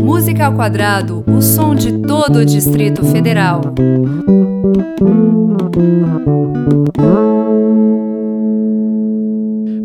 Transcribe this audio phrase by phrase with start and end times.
[0.00, 3.62] Música ao quadrado, o som de todo o Distrito Federal.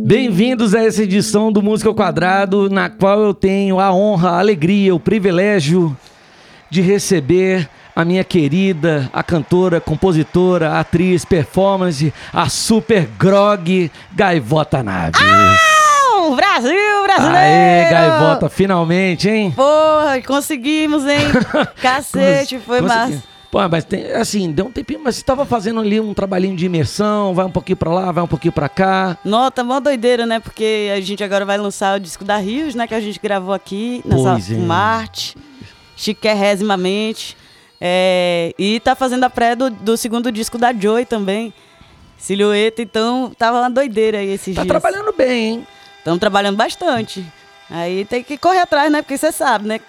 [0.05, 4.39] Bem-vindos a essa edição do Música ao Quadrado, na qual eu tenho a honra, a
[4.39, 5.97] alegria, o privilégio
[6.69, 13.91] de receber a minha querida, a cantora, compositora, atriz, performance, a super grog
[14.83, 15.21] Naves.
[15.21, 17.37] Ah, Brasil, brasileiro!
[17.37, 19.51] Aê, Gaivota, finalmente, hein?
[19.51, 21.27] Porra, conseguimos, hein?
[21.81, 23.23] Cacete, foi massa.
[23.51, 26.65] Pô, mas tem, assim, deu um tempinho, mas você tava fazendo ali um trabalhinho de
[26.65, 29.17] imersão, vai um pouquinho pra lá, vai um pouquinho pra cá.
[29.25, 30.39] Nota, mó doideira, né?
[30.39, 32.87] Porque a gente agora vai lançar o disco da Rios, né?
[32.87, 34.57] Que a gente gravou aqui na Sala é.
[34.57, 35.35] Marte.
[37.83, 41.51] É, e tá fazendo a pré do, do segundo disco da Joy também,
[42.15, 44.73] Silhueta, então tava uma doideira aí esses tá dias.
[44.73, 45.67] Tá trabalhando bem, hein?
[45.97, 47.25] Estamos trabalhando bastante.
[47.69, 49.01] Aí tem que correr atrás, né?
[49.01, 49.79] Porque você sabe, né?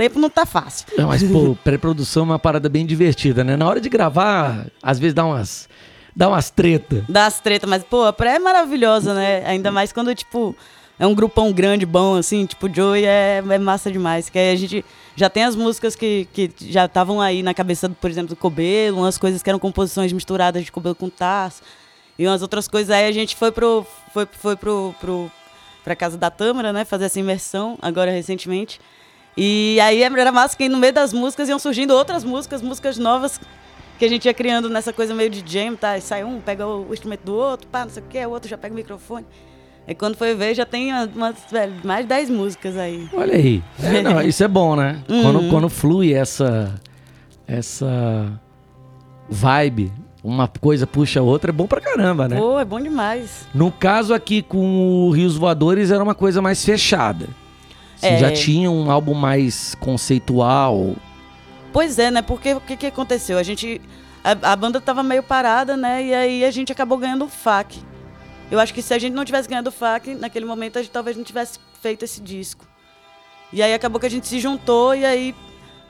[0.00, 0.86] tempo não tá fácil.
[0.96, 3.54] Não, mas, pô, pré-produção é uma parada bem divertida, né?
[3.54, 5.68] Na hora de gravar, às vezes dá umas.
[6.16, 7.04] Dá umas treta.
[7.08, 9.44] Dá umas treta, mas, pô, a pré é maravilhosa, né?
[9.46, 10.56] Ainda mais quando, tipo,
[11.00, 14.28] é um grupão grande, bom, assim, tipo, Joey é, é massa demais.
[14.28, 14.84] Que a gente
[15.16, 18.36] já tem as músicas que, que já estavam aí na cabeça, do, por exemplo, do
[18.36, 21.62] Cobelo, umas coisas que eram composições misturadas de Cobelo com Tarso,
[22.18, 22.90] e umas outras coisas.
[22.90, 23.86] Aí a gente foi pro.
[24.12, 25.32] Foi, foi pro, pro,
[25.82, 26.84] pra casa da Tâmara, né?
[26.84, 28.78] Fazer essa imersão, agora recentemente.
[29.34, 33.40] E aí era massa que no meio das músicas iam surgindo outras músicas, músicas novas
[33.98, 35.96] que a gente ia criando nessa coisa meio de jam, tá?
[35.96, 38.50] E sai um, pega o instrumento do outro, pá, não sei o que, o outro
[38.50, 39.24] já pega o microfone.
[39.86, 43.08] E quando foi ver, já tem umas, velho, mais de 10 músicas aí.
[43.12, 43.62] Olha aí.
[43.82, 45.02] É, não, isso é bom, né?
[45.08, 45.22] Uhum.
[45.22, 46.74] Quando, quando flui essa,
[47.46, 48.40] essa
[49.28, 49.92] vibe,
[50.22, 52.36] uma coisa puxa a outra, é bom pra caramba, né?
[52.36, 53.46] Pô, é bom demais.
[53.54, 57.28] No caso aqui com o Rios Voadores, era uma coisa mais fechada.
[57.96, 58.18] Você é...
[58.18, 60.94] já tinha um álbum mais conceitual?
[61.72, 62.22] Pois é, né?
[62.22, 63.38] Porque o que, que aconteceu?
[63.38, 63.80] A gente.
[64.22, 66.04] A, a, banda tava meio parada, né?
[66.04, 67.78] E aí a gente acabou ganhando o FAC.
[68.50, 70.90] Eu acho que se a gente não tivesse ganhado o FAC, naquele momento a gente
[70.90, 72.66] talvez não tivesse feito esse disco.
[73.52, 75.34] E aí acabou que a gente se juntou e aí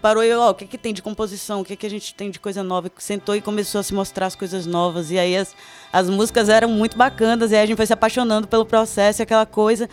[0.00, 2.30] parou e, ó, o que, que tem de composição, o que, que a gente tem
[2.30, 2.90] de coisa nova.
[2.98, 5.10] Sentou e começou a se mostrar as coisas novas.
[5.10, 5.54] E aí as,
[5.92, 9.22] as músicas eram muito bacanas, e aí a gente foi se apaixonando pelo processo e
[9.22, 9.88] aquela coisa.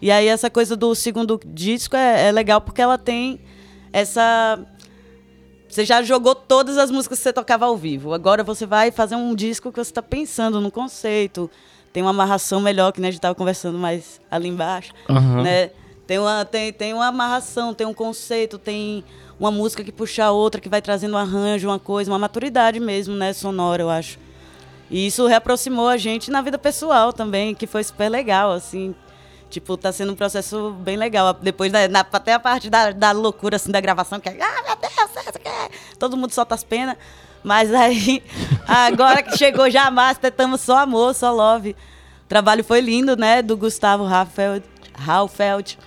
[0.00, 3.40] E aí essa coisa do segundo disco é, é legal porque ela tem
[3.92, 4.58] essa.
[5.68, 8.12] Você já jogou todas as músicas que você tocava ao vivo.
[8.12, 11.50] Agora você vai fazer um disco que você está pensando no conceito.
[11.94, 14.92] Tem uma amarração melhor, que né, a gente estava conversando mais ali embaixo.
[15.08, 15.42] Uhum.
[15.42, 15.70] Né?
[16.08, 19.04] Tem, uma, tem, tem uma amarração, tem um conceito, tem
[19.38, 22.80] uma música que puxa a outra, que vai trazendo um arranjo, uma coisa, uma maturidade
[22.80, 24.18] mesmo, né, sonora, eu acho.
[24.90, 28.92] E isso reaproximou a gente na vida pessoal também, que foi super legal, assim.
[29.48, 31.32] Tipo, tá sendo um processo bem legal.
[31.32, 34.62] Depois, da, na, até a parte da, da loucura, assim, da gravação, que é, ah,
[34.66, 35.68] meu Deus, que é?
[35.96, 36.96] todo mundo solta as penas.
[37.44, 38.22] Mas aí,
[38.66, 41.70] agora que chegou já a Master, estamos só amor, só love.
[42.24, 43.42] O trabalho foi lindo, né?
[43.42, 44.64] Do Gustavo Raffeld.
[45.06, 45.78] Halfeld.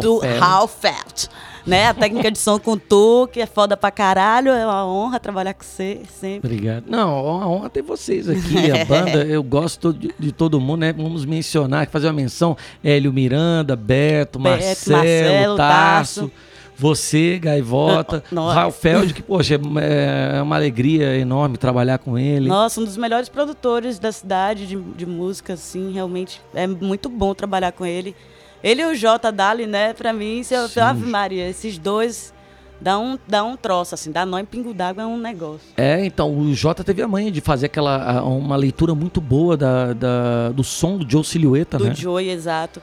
[0.00, 1.28] do Halfeld
[1.66, 1.88] né?
[1.88, 4.50] A técnica de som com tu, que é foda pra caralho.
[4.50, 6.52] É uma honra trabalhar com você sempre.
[6.52, 6.84] Obrigado.
[6.88, 8.70] Não, é uma honra ter vocês aqui.
[8.72, 10.92] A banda, eu gosto de, de, todo mundo, né?
[10.92, 12.56] Vamos mencionar, fazer uma menção.
[12.82, 16.20] Hélio Miranda, Beto, Beto Marcelo, Marcelo Tasso.
[16.20, 16.32] Tasso.
[16.80, 22.48] Você, Gaivota, Raul Feld, que, poxa, é, é uma alegria enorme trabalhar com ele.
[22.48, 27.34] Nossa, um dos melhores produtores da cidade de, de música, assim, realmente é muito bom
[27.34, 28.16] trabalhar com ele.
[28.62, 32.32] Ele e o J Dali, né, pra mim, se eu, Ave Maria, esses dois
[32.80, 35.68] dá um, dá um troço, assim, dá nó em pingo d'água é um negócio.
[35.76, 39.92] É, então, o Jota teve a manha de fazer aquela, uma leitura muito boa da,
[39.92, 41.90] da do som do Joe Silhueta, do né?
[41.90, 42.80] Do Joe, exato.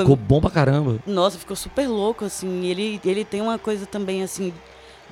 [0.00, 0.98] Ficou Foi, bom pra caramba.
[1.06, 4.52] Nossa, ficou super louco, assim, ele, ele tem uma coisa também, assim,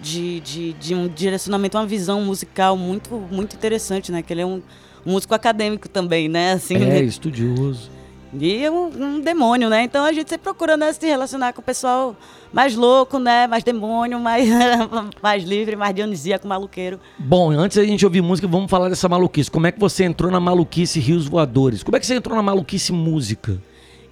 [0.00, 4.47] de, de, de um direcionamento, uma visão musical muito, muito interessante, né, que ele é
[4.47, 4.60] um,
[5.06, 6.76] um músico acadêmico também, né, assim.
[6.76, 7.90] É, estudioso.
[8.34, 9.82] E um, um, demônio, né?
[9.82, 12.17] Então a gente sempre procura né, se relacionar com o pessoal
[12.50, 13.46] mais louco, né?
[13.46, 14.49] Mais demônio, mais,
[15.23, 16.99] mais livre, mais dionisíaco, maluqueiro.
[17.19, 19.50] Bom, antes da gente ouvir música, vamos falar dessa maluquice.
[19.50, 21.82] Como é que você entrou na maluquice Rios Voadores?
[21.82, 23.61] Como é que você entrou na maluquice música?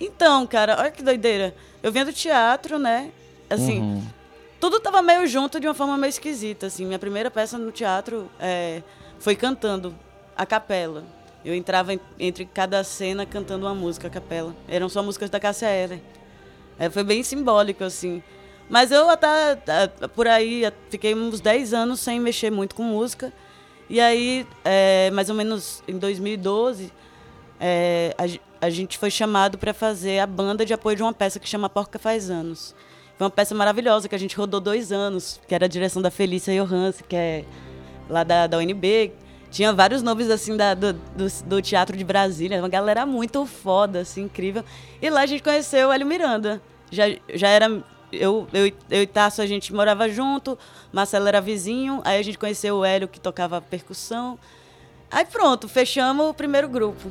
[0.00, 1.54] Então, cara, olha que doideira.
[1.82, 3.12] Eu venho do teatro, né?
[3.50, 4.02] Assim, uhum.
[4.58, 6.86] tudo tava meio junto de uma forma meio esquisita, assim.
[6.86, 8.82] Minha primeira peça no teatro é,
[9.18, 9.94] foi cantando
[10.34, 11.04] a capela.
[11.44, 14.54] Eu entrava entre cada cena cantando uma música a capela.
[14.66, 16.00] Eram só músicas da Cássia Eller.
[16.78, 18.22] É, foi bem simbólico, assim.
[18.70, 19.56] Mas eu até,
[20.14, 23.32] por aí, fiquei uns 10 anos sem mexer muito com música.
[23.88, 26.92] E aí, é, mais ou menos em 2012,
[27.58, 28.14] é,
[28.60, 31.68] a, gente foi chamado para fazer a banda de apoio de uma peça que chama
[31.68, 32.74] Porca Faz Anos.
[33.16, 36.10] Foi uma peça maravilhosa que a gente rodou dois anos, que era a direção da
[36.10, 37.44] Felícia Johansen, que é
[38.08, 39.12] lá da, da UNB.
[39.50, 42.58] Tinha vários nomes, assim, da, do, do, do, Teatro de Brasília.
[42.60, 44.64] Uma galera muito foda, assim, incrível.
[45.02, 46.62] E lá a gente conheceu o Hélio Miranda.
[46.90, 47.04] Já,
[47.34, 47.82] já era...
[48.12, 50.58] Eu, eu, eu e Tasso, a gente morava junto.
[50.92, 52.00] Marcelo era vizinho.
[52.04, 54.38] Aí a gente conheceu o Hélio, que tocava percussão.
[55.10, 57.10] Aí pronto, fechamos o primeiro grupo.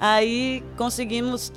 [0.00, 1.52] Aí conseguimos,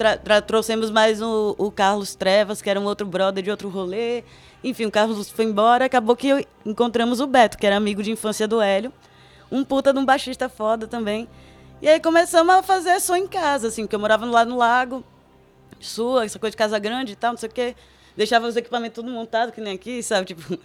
[0.46, 4.22] trouxemos mais o, o, Carlos Trevas, que era um outro brother de outro rolê.
[4.62, 8.46] Enfim, o Carlos foi embora, acabou que encontramos o Beto, que era amigo de infância
[8.46, 8.92] do Hélio.
[9.50, 11.30] Um puta de um baixista foda também.
[11.82, 15.06] E aí começamos a fazer som em casa, assim, porque eu morava lá no lago,
[15.80, 17.76] sua, essa coisa de casa grande e tal, não sei o quê.
[18.16, 20.28] Deixava os equipamentos tudo montado, que nem aqui, sabe?
[20.28, 20.60] Tipo.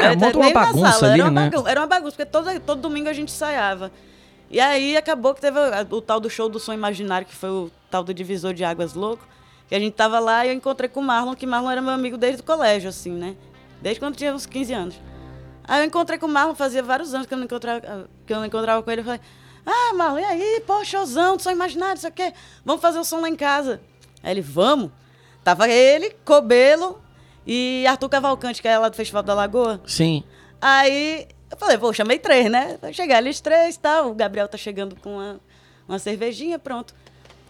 [0.00, 1.50] É, monta uma bagunça ali, era, uma né?
[1.50, 3.90] bagunça, era uma bagunça, porque todo, todo domingo a gente ensaiava.
[4.52, 7.48] E aí acabou que teve o, o, tal do show do som imaginário, que foi
[7.48, 9.26] o tal do divisor de águas louco.
[9.66, 11.92] Que a gente tava lá e eu encontrei com o Marlon, que Marlon era meu
[11.92, 13.34] amigo desde o colégio, assim, né?
[13.80, 15.00] Desde quando tinha uns 15 anos.
[15.64, 18.36] Aí eu encontrei com o Marlon, fazia vários anos que eu não encontrava, que eu
[18.36, 19.00] não encontrava com ele.
[19.00, 19.20] Eu falei,
[19.64, 20.62] ah, Marlon, e aí?
[20.66, 22.30] Pô, showzão, do som imaginário, isso aqui.
[22.62, 23.80] Vamos fazer o som lá em casa.
[24.22, 24.90] Aí ele, vamos.
[25.42, 27.00] Tava ele, Cobelo
[27.46, 29.80] e Arthur Cavalcante, que é lá do Festival da Lagoa.
[29.86, 30.22] Sim.
[30.60, 32.78] Aí eu falei, pô, chamei três, né?
[32.80, 34.10] Vai chegar eles três tal.
[34.10, 35.38] O Gabriel tá chegando com uma,
[35.86, 36.94] uma cervejinha, pronto.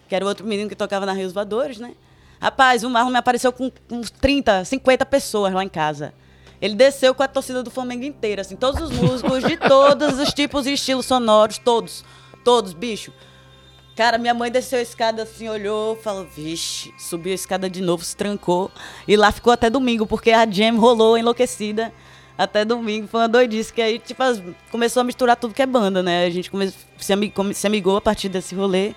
[0.09, 1.95] Que era o outro menino que tocava na Rios Voadores, né?
[2.41, 6.13] Rapaz, o Marlon me apareceu com uns 30, 50 pessoas lá em casa.
[6.61, 10.35] Ele desceu com a torcida do Flamengo inteira, assim, todos os músicos de todos os
[10.35, 12.05] tipos e estilos sonoros, todos,
[12.45, 13.13] todos, bicho.
[13.95, 18.03] Cara, minha mãe desceu a escada assim, olhou, falou, vixe, subiu a escada de novo,
[18.03, 18.69] se trancou.
[19.07, 21.93] E lá ficou até domingo, porque a Jam rolou enlouquecida
[22.37, 23.07] até domingo.
[23.07, 23.73] Foi uma doidice.
[23.73, 24.23] Que aí, tipo,
[24.71, 26.25] começou a misturar tudo que é banda, né?
[26.27, 28.95] A gente come, se, amig, se amigou a partir desse rolê.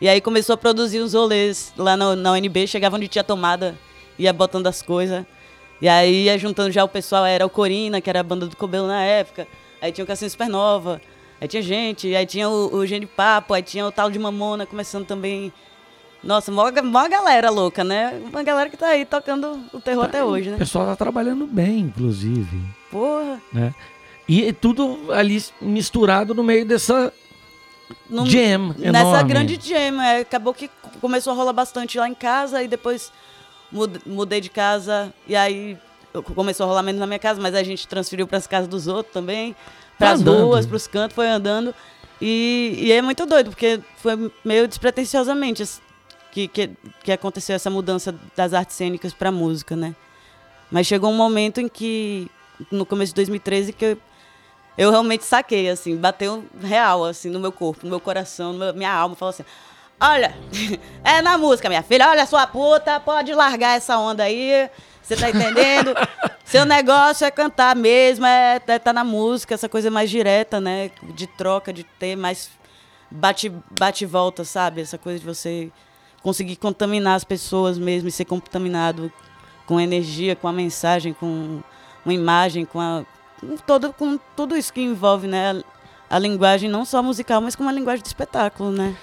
[0.00, 2.66] E aí começou a produzir os rolês lá na, na UNB.
[2.66, 3.76] Chegava onde tinha tomada,
[4.18, 5.24] ia botando as coisas.
[5.80, 7.26] E aí ia juntando já o pessoal.
[7.26, 9.46] Era o Corina, que era a banda do Cobelo na época.
[9.80, 11.00] Aí tinha o Cassinho Supernova.
[11.40, 12.14] Aí tinha gente.
[12.14, 13.54] Aí tinha o, o Gene Papo.
[13.54, 15.52] Aí tinha o tal de Mamona começando também
[16.22, 18.20] nossa, mó, mó galera louca, né?
[18.24, 20.56] Uma galera que tá aí tocando o terror tá, até hoje, né?
[20.56, 22.60] O pessoal tá trabalhando bem, inclusive.
[22.90, 23.40] Porra.
[23.52, 23.74] Né?
[24.28, 27.12] E tudo ali misturado no meio dessa
[28.08, 28.92] no, jam enorme.
[28.92, 30.00] Nessa grande jam.
[30.00, 30.70] É, acabou que
[31.00, 33.10] começou a rolar bastante lá em casa e depois
[34.04, 35.78] mudei de casa e aí
[36.34, 38.86] começou a rolar menos na minha casa, mas a gente transferiu para as casas dos
[38.86, 39.54] outros também,
[39.98, 41.74] para as ruas, para os cantos, foi andando.
[42.20, 45.62] E, e, é muito doido, porque foi meio despretensiosamente
[46.30, 46.70] que, que,
[47.02, 49.94] que aconteceu essa mudança das artes cênicas para música, né?
[50.70, 52.30] Mas chegou um momento em que,
[52.70, 53.98] no começo de 2013, que eu,
[54.78, 58.92] eu realmente saquei, assim, bateu real, assim, no meu corpo, no meu coração, na minha
[58.92, 59.44] alma, falou assim,
[60.00, 60.34] olha,
[61.04, 64.70] é na música, minha filha, olha sua puta, pode largar essa onda aí,
[65.02, 65.92] você tá entendendo?
[66.44, 70.90] Seu negócio é cantar mesmo, é, é tá na música, essa coisa mais direta, né?
[71.14, 72.50] De troca, de ter mais
[73.10, 74.80] bate, bate volta, sabe?
[74.80, 75.70] Essa coisa de você
[76.22, 79.10] conseguir contaminar as pessoas mesmo e ser contaminado
[79.66, 81.60] com energia, com a mensagem, com
[82.04, 83.04] uma imagem, com, a,
[83.38, 85.62] com, todo, com tudo isso que envolve né,
[86.10, 88.96] a, a, linguagem, não só musical, mas como a linguagem de espetáculo, né?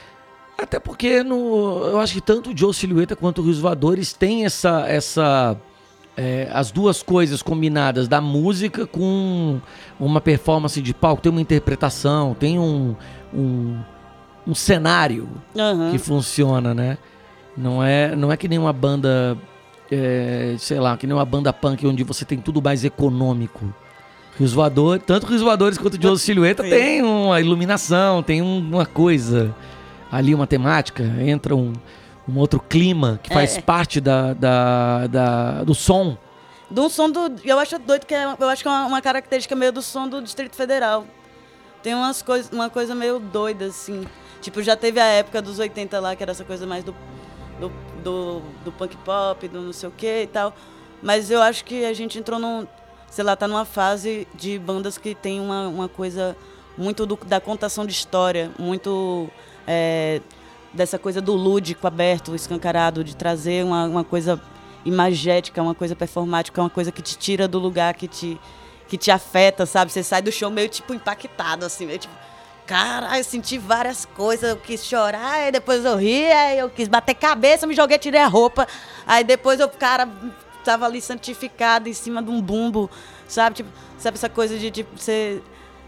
[0.57, 4.85] Até porque no, eu acho que tanto o Joe Silhueta quanto os Voadores têm essa,
[4.87, 5.55] essa
[6.17, 9.61] é, as duas coisas combinadas da música com
[9.99, 12.95] uma performance de palco, tem uma interpretação, tem um,
[13.31, 13.79] um
[14.47, 15.91] um cenário uhum.
[15.91, 16.97] que funciona, né?
[17.55, 19.37] Não é, não é que nem uma banda,
[19.91, 23.73] é, sei lá, que nem uma banda punk onde você tem tudo mais econômico.
[24.37, 29.53] Rios Voadores, tanto Rios Voadores quanto Joe Silhueta tem uma iluminação, tem uma coisa
[30.11, 31.73] ali, uma temática, entra um,
[32.29, 33.61] um outro clima que faz é.
[33.61, 36.15] parte da, da, da, do som.
[36.69, 37.35] Do som do.
[37.43, 40.07] Eu acho doido que é, eu acho que é uma, uma característica meio do som
[40.07, 41.05] do Distrito Federal.
[41.81, 44.05] Tem umas coisas, uma coisa meio doida, assim.
[44.47, 46.95] Tipo, já teve a época dos 80 lá, que era essa coisa mais do,
[47.59, 47.69] do,
[48.01, 50.55] do, do punk pop, do não sei o que e tal.
[51.03, 52.65] Mas eu acho que a gente entrou num.
[53.09, 56.33] Sei lá, tá numa fase de bandas que tem uma, uma coisa
[56.77, 59.29] muito do, da contação de história, muito
[59.67, 60.21] é,
[60.73, 64.41] dessa coisa do lúdico aberto, escancarado, de trazer uma, uma coisa
[64.85, 68.39] imagética, uma coisa performática, uma coisa que te tira do lugar, que te,
[68.87, 69.91] que te afeta, sabe?
[69.91, 72.15] Você sai do show meio tipo impactado, assim, meio tipo
[72.67, 74.49] Cara, eu senti várias coisas.
[74.49, 78.19] Eu quis chorar, aí depois eu ri, aí eu quis bater cabeça, me joguei, tirei
[78.19, 78.67] a roupa.
[79.07, 80.07] Aí depois eu, cara,
[80.65, 82.89] tava ali santificado em cima de um bumbo,
[83.25, 83.55] sabe?
[83.55, 85.41] Tipo, sabe essa coisa de tipo, você.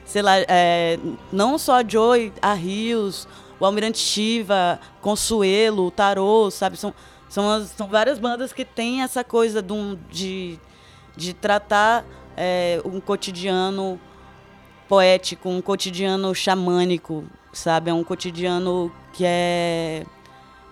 [0.05, 0.97] sei lá, é,
[1.33, 3.27] não só Joy, a Rios,
[3.59, 6.77] o Almirante Shiva, Consuelo, o Tarô, sabe?
[6.77, 6.93] São,
[7.27, 10.59] são, as, são várias bandas que têm essa coisa de, de,
[11.17, 12.05] de tratar
[12.37, 13.99] é, um cotidiano
[14.89, 17.91] poético, um cotidiano xamânico, sabe?
[17.91, 20.03] É um cotidiano que é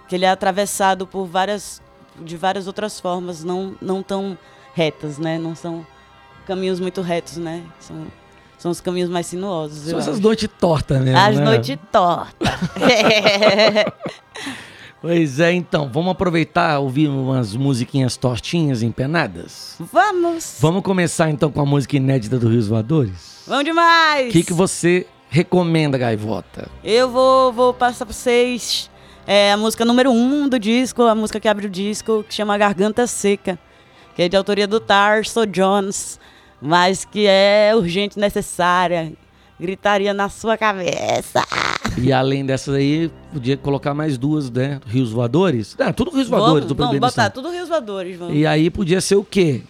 [0.09, 1.81] que ele é atravessado por várias
[2.19, 4.35] de várias outras formas, não não tão
[4.73, 5.37] retas, né?
[5.37, 5.85] Não são
[6.47, 7.63] caminhos muito retos, né?
[7.79, 8.07] São
[8.57, 9.83] são os caminhos mais sinuosos.
[9.83, 11.19] São essas noites tortas mesmo.
[11.19, 11.45] As né?
[11.45, 12.49] noites tortas.
[14.99, 19.75] Pois é, então, vamos aproveitar ouvir umas musiquinhas tortinhas empenadas?
[19.79, 20.57] Vamos!
[20.59, 23.43] Vamos começar então com a música inédita do Rios Voadores?
[23.45, 24.29] Vamos demais!
[24.29, 26.67] O que, que você recomenda, Gaivota?
[26.83, 28.89] Eu vou, vou passar para vocês
[29.27, 32.57] é, a música número um do disco, a música que abre o disco, que chama
[32.57, 33.59] Garganta Seca,
[34.15, 36.19] que é de autoria do Tarso Jones,
[36.59, 39.13] mas que é urgente e necessária.
[39.59, 41.43] Gritaria na sua cabeça.
[41.97, 44.79] E além dessas aí, podia colocar mais duas, né?
[44.85, 45.75] Rios Voadores.
[45.79, 48.35] Ah, tudo Rios Voadores Vamos, do vamos botar tudo Rios Voadores, vamos.
[48.35, 49.63] E aí podia ser o quê?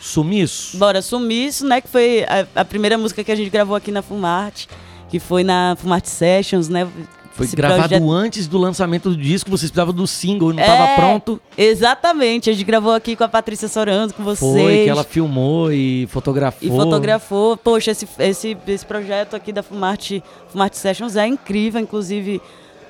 [0.00, 0.76] Sumiço?
[0.76, 1.80] Bora, Sumiço, né?
[1.80, 4.68] Que foi a, a primeira música que a gente gravou aqui na Fumarte,
[5.08, 6.86] que foi na Fumarte Sessions, né?
[7.36, 10.62] Foi Esse gravado projeto- antes do lançamento do disco, vocês precisavam do single, não É,
[10.66, 11.38] estava pronto.
[11.56, 14.50] Exatamente, a gente gravou aqui com a Patrícia Sorando, com vocês.
[14.50, 16.66] Foi que ela filmou e fotografou.
[16.66, 17.56] E fotografou.
[17.58, 22.40] Poxa, esse, esse, esse projeto aqui da Fumarte, Fumarte Sessions é incrível, inclusive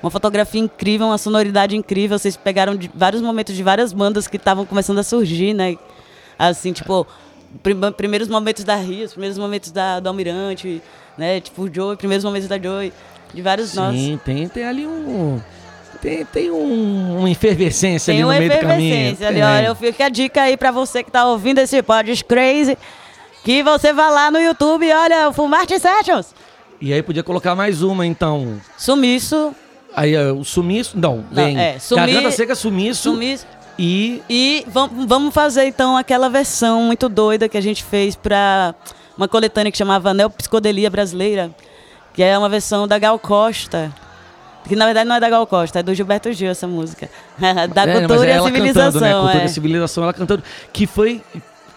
[0.01, 2.17] uma fotografia incrível, uma sonoridade incrível.
[2.17, 5.75] Vocês pegaram de vários momentos de várias bandas que estavam começando a surgir, né?
[6.39, 7.05] Assim, tipo,
[7.61, 10.81] prim- primeiros momentos da Rio, primeiros momentos da, do Almirante,
[11.17, 11.41] né?
[11.41, 12.93] Tipo, o Joey, primeiros momentos da Joey,
[13.33, 13.95] de vários nós.
[13.95, 15.39] Sim, tem, tem ali um.
[16.01, 18.93] Tem, tem um, uma efervescência Tem ali no uma meio do caminho.
[18.93, 19.43] efervescência ali, Tem.
[19.45, 22.77] olha, eu fico a dica aí pra você que tá ouvindo esse Pod Crazy,
[23.43, 26.35] que você vá lá no YouTube e olha o Fumarte Sessions.
[26.79, 28.61] E aí podia colocar mais uma, então.
[28.77, 29.55] Sumiço,
[29.95, 30.95] Aí ó, o sumiço.
[30.99, 31.57] Não, vem.
[31.59, 33.11] é, sumi- Garganta seca, sumiço.
[33.11, 33.47] sumiço.
[33.79, 34.21] E.
[34.29, 38.75] E vam- vamos fazer então aquela versão muito doida que a gente fez pra
[39.17, 41.49] uma coletânea que chamava Neopsicodelia Brasileira,
[42.17, 43.93] que é uma versão da Gal Costa.
[44.67, 47.07] Que na verdade não é da Gal Costa, é do Gilberto Gil essa música.
[47.75, 48.91] da É, cultura é e a ela civilização.
[48.91, 49.21] Cantando, né?
[49.21, 49.45] Cultura é.
[49.45, 50.43] e civilização, ela cantando.
[50.73, 51.21] Que foi.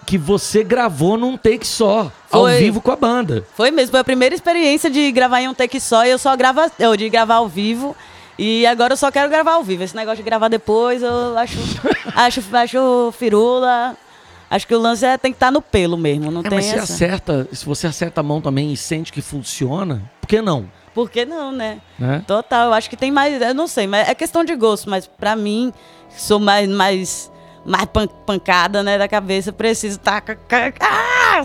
[0.06, 2.56] Que você gravou num take só, ao Foi.
[2.56, 3.44] vivo com a banda.
[3.54, 6.35] Foi mesmo, foi a primeira experiência de gravar em um take só e eu só
[6.35, 7.94] gravo, eu de gravar ao vivo.
[8.38, 9.85] E agora eu só quero gravar ao vivo.
[9.85, 11.59] Esse negócio de gravar depois, eu acho,
[12.16, 13.94] acho, acho firula.
[14.50, 16.64] Acho que o lance é, tem que estar no pelo mesmo, não É, tem mas
[16.66, 16.92] se essa.
[16.92, 20.69] acerta, se você acerta a mão também e sente que funciona, por que não?
[20.92, 21.78] Por que não, né?
[21.97, 22.25] Né?
[22.26, 25.07] Total, eu acho que tem mais, eu não sei, mas é questão de gosto, mas
[25.07, 25.73] pra mim,
[26.16, 27.30] sou mais mais
[27.64, 30.33] mais pan- pancada, né, da cabeça, preciso estar com-
[30.80, 31.45] ah,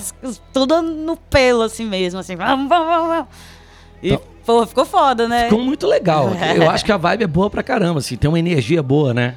[0.54, 2.88] tudo no pelo assim mesmo, assim, vamos, vamos.
[3.08, 3.28] vamos.
[4.02, 5.44] E Então- pô, ficou foda, né?
[5.44, 6.30] Ficou muito legal.
[6.56, 9.36] Eu acho que a vibe é boa pra caramba, assim, tem uma energia boa, né?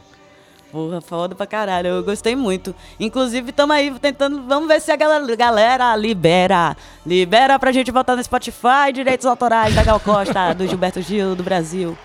[0.71, 1.89] Porra, foda pra caralho.
[1.89, 2.75] Eu gostei muito.
[3.01, 4.43] Inclusive, tamo aí tentando.
[4.43, 6.77] Vamos ver se a galera, galera libera.
[7.07, 11.43] Libera pra gente voltar no Spotify, direitos autorais da Gal Costa, do Gilberto Gil, do
[11.43, 11.97] Brasil.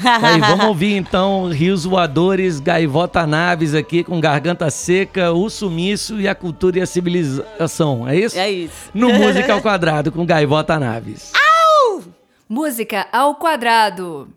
[0.22, 6.26] Aí, vamos ouvir então Rios Voadores, Gaivota Naves aqui com Garganta Seca, o Sumiço e
[6.26, 8.08] a Cultura e a Civilização.
[8.08, 8.38] É isso?
[8.38, 8.90] É isso.
[8.94, 11.32] No Música ao Quadrado com Gaivota Naves.
[12.52, 14.28] Música ao quadrado.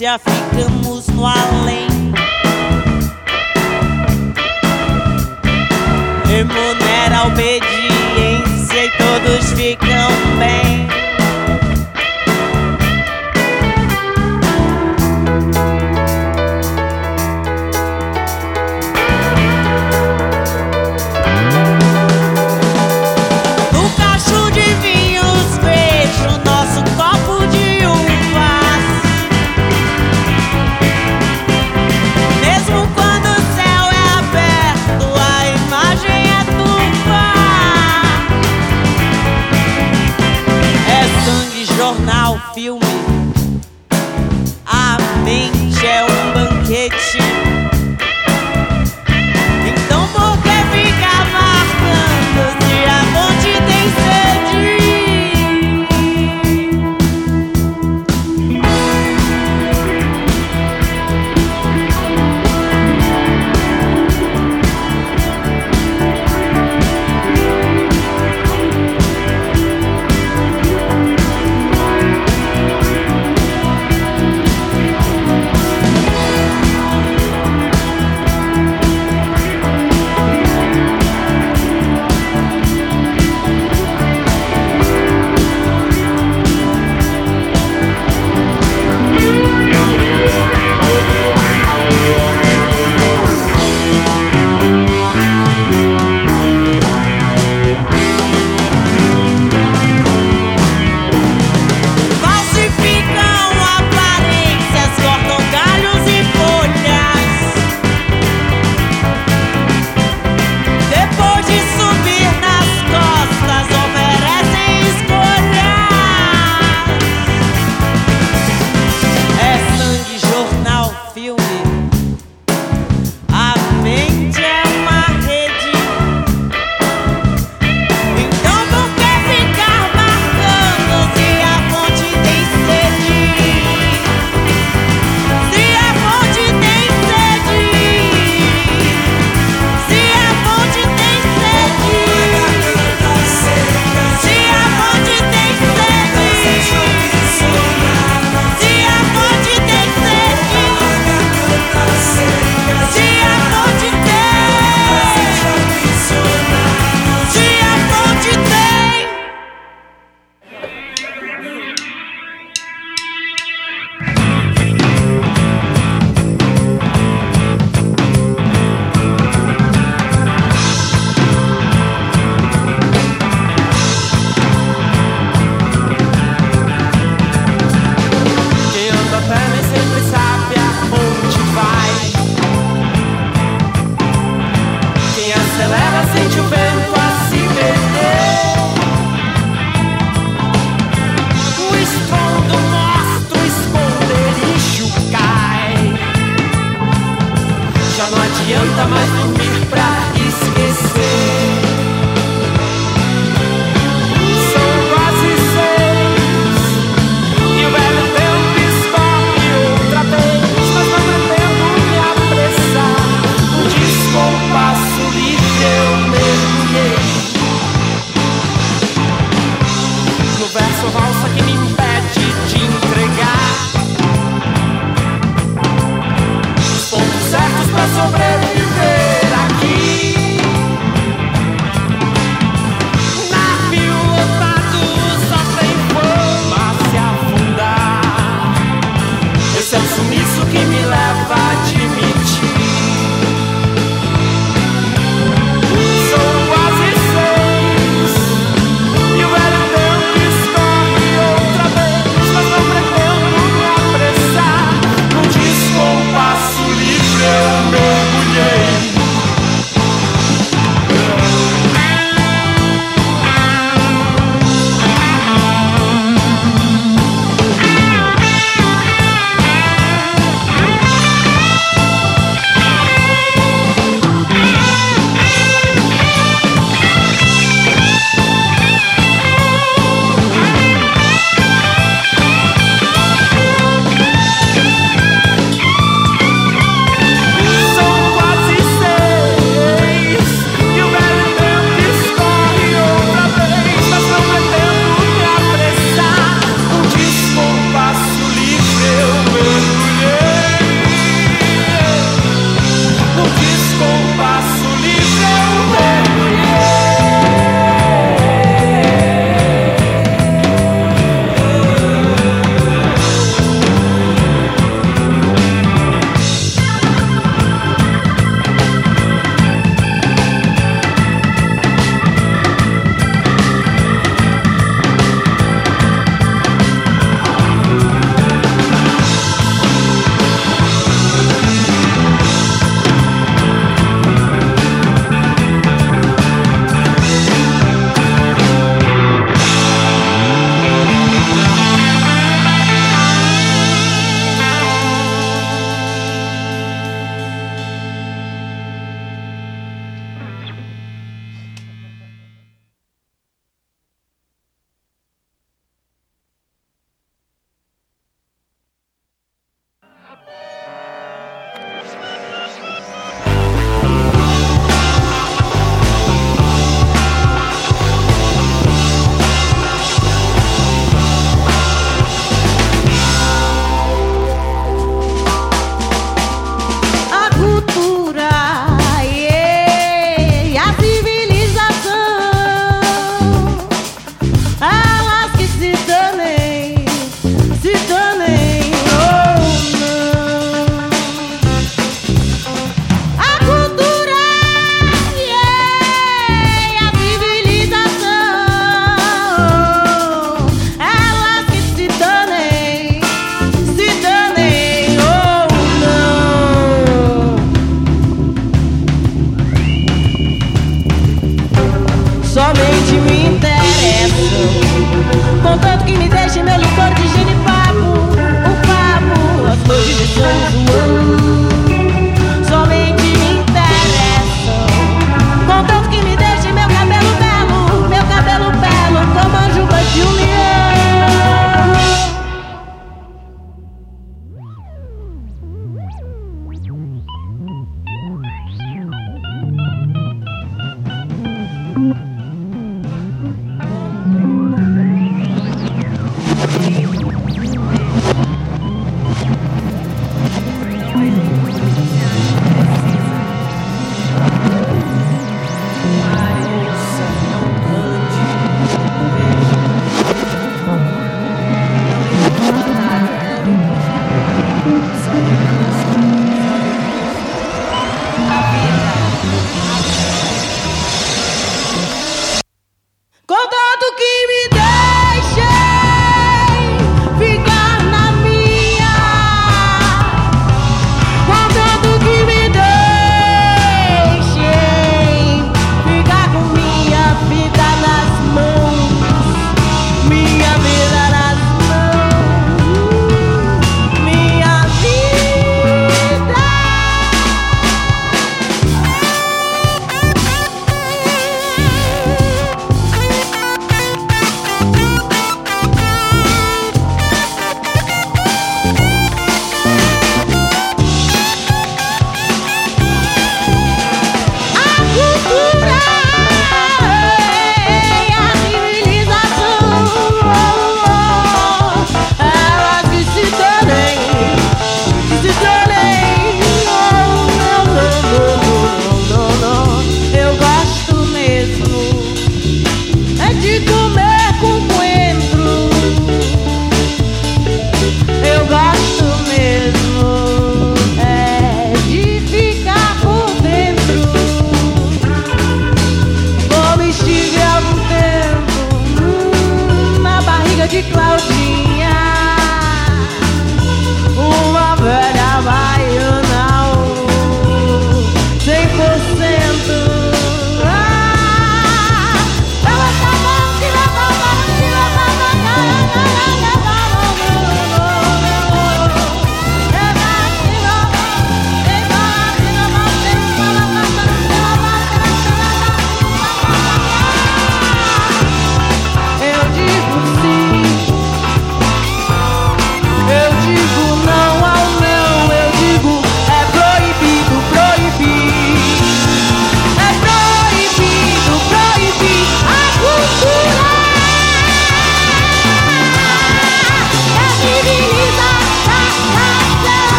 [0.00, 1.89] Dependência, ficamos no além.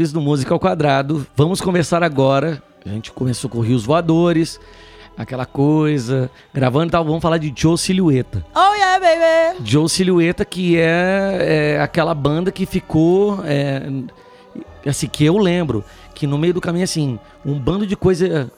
[0.00, 1.26] Naves do Música ao Quadrado.
[1.36, 2.62] Vamos conversar agora.
[2.86, 4.58] A gente começou com Rios Voadores,
[5.14, 7.04] aquela coisa, gravando e tal.
[7.04, 8.42] Vamos falar de Joe Silhueta.
[8.54, 9.58] Oh yeah, baby!
[9.62, 13.40] Joe Silhueta, que é, é aquela banda que ficou.
[13.44, 13.82] é,
[14.88, 15.84] assim, que eu lembro
[16.14, 18.50] que no meio do caminho, assim, um bando de coisa.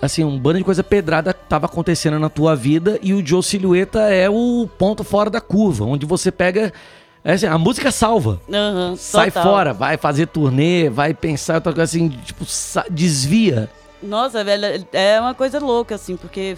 [0.00, 4.08] Assim, um bando de coisa pedrada tava acontecendo na tua vida e o Joe Silhueta
[4.08, 6.72] é o ponto fora da curva, onde você pega.
[7.24, 8.40] É assim, a música salva.
[8.48, 9.42] Uhum, Sai total.
[9.42, 12.44] fora, vai fazer turnê, vai pensar outra coisa assim, tipo,
[12.90, 13.68] desvia.
[14.02, 16.56] Nossa, velho, é uma coisa louca, assim, porque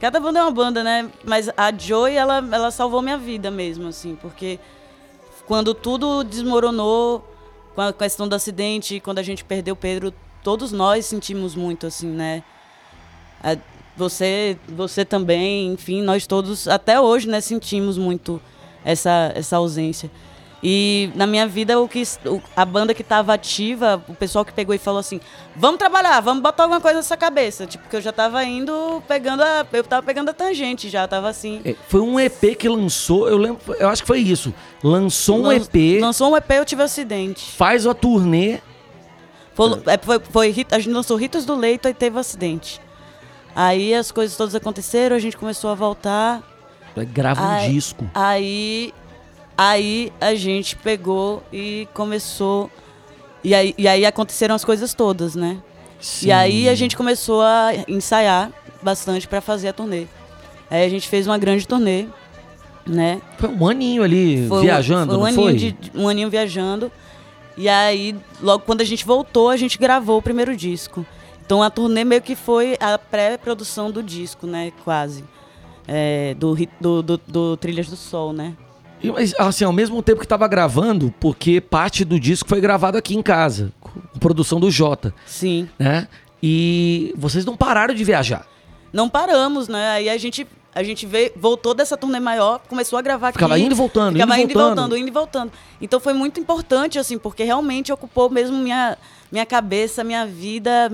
[0.00, 1.10] cada banda é uma banda, né?
[1.24, 4.58] Mas a Joy, ela, ela salvou minha vida mesmo, assim, porque
[5.46, 7.28] quando tudo desmoronou,
[7.74, 11.86] com a questão do acidente, quando a gente perdeu o Pedro, todos nós sentimos muito,
[11.86, 12.42] assim, né?
[13.96, 18.40] Você, você também, enfim, nós todos, até hoje, né, sentimos muito
[18.84, 20.10] essa, essa ausência.
[20.64, 24.52] E na minha vida, o que, o- a banda que estava ativa, o pessoal que
[24.52, 25.20] pegou e falou assim:
[25.56, 27.66] vamos trabalhar, vamos botar alguma coisa nessa cabeça.
[27.66, 29.66] Tipo, que eu já tava indo pegando a.
[29.72, 31.60] Eu tava pegando a tangente já, tava assim.
[31.64, 34.54] É, Foi um EP que lançou, eu lembro, eu acho que foi isso.
[34.84, 37.50] Lançou um Lan- EP, Lançou um EP, eu tive um acidente.
[37.56, 38.60] faz a turnê.
[39.54, 42.80] Foi, é, foi, foi a gente lançou Ritos do Leito e teve um acidente.
[43.54, 46.40] Aí as coisas todas aconteceram, a gente começou a voltar.
[47.12, 48.04] Grava um Ai, disco.
[48.14, 48.92] Aí,
[49.56, 52.70] aí a gente pegou e começou.
[53.44, 55.58] E aí, e aí aconteceram as coisas todas, né?
[56.00, 56.28] Sim.
[56.28, 58.50] E aí a gente começou a ensaiar
[58.82, 60.06] bastante pra fazer a turnê.
[60.70, 62.06] Aí a gente fez uma grande turnê,
[62.86, 63.20] né?
[63.38, 65.54] Foi um aninho ali Foi um- viajando, foi um não aninho foi?
[65.56, 66.90] de- um aninho viajando.
[67.56, 71.04] E aí, logo quando a gente voltou, a gente gravou o primeiro disco.
[71.44, 74.72] Então a turnê meio que foi a pré-produção do disco, né?
[74.84, 75.24] Quase.
[75.86, 78.54] É, do, do, do, do Trilhas do Sol, né?
[79.02, 82.96] E, mas, assim, ao mesmo tempo que tava gravando, porque parte do disco foi gravado
[82.96, 85.68] aqui em casa, com produção do Jota, Sim.
[85.78, 86.06] né?
[86.40, 88.46] E vocês não pararam de viajar.
[88.92, 89.90] Não paramos, né?
[89.92, 93.64] Aí a gente, a gente veio, voltou dessa turnê maior, começou a gravar Ficava aqui.
[93.64, 94.76] indo e voltando, Ficava indo e indo e voltando.
[94.76, 95.52] voltando, indo e voltando.
[95.80, 98.96] Então foi muito importante, assim, porque realmente ocupou mesmo minha,
[99.30, 100.92] minha cabeça, minha vida,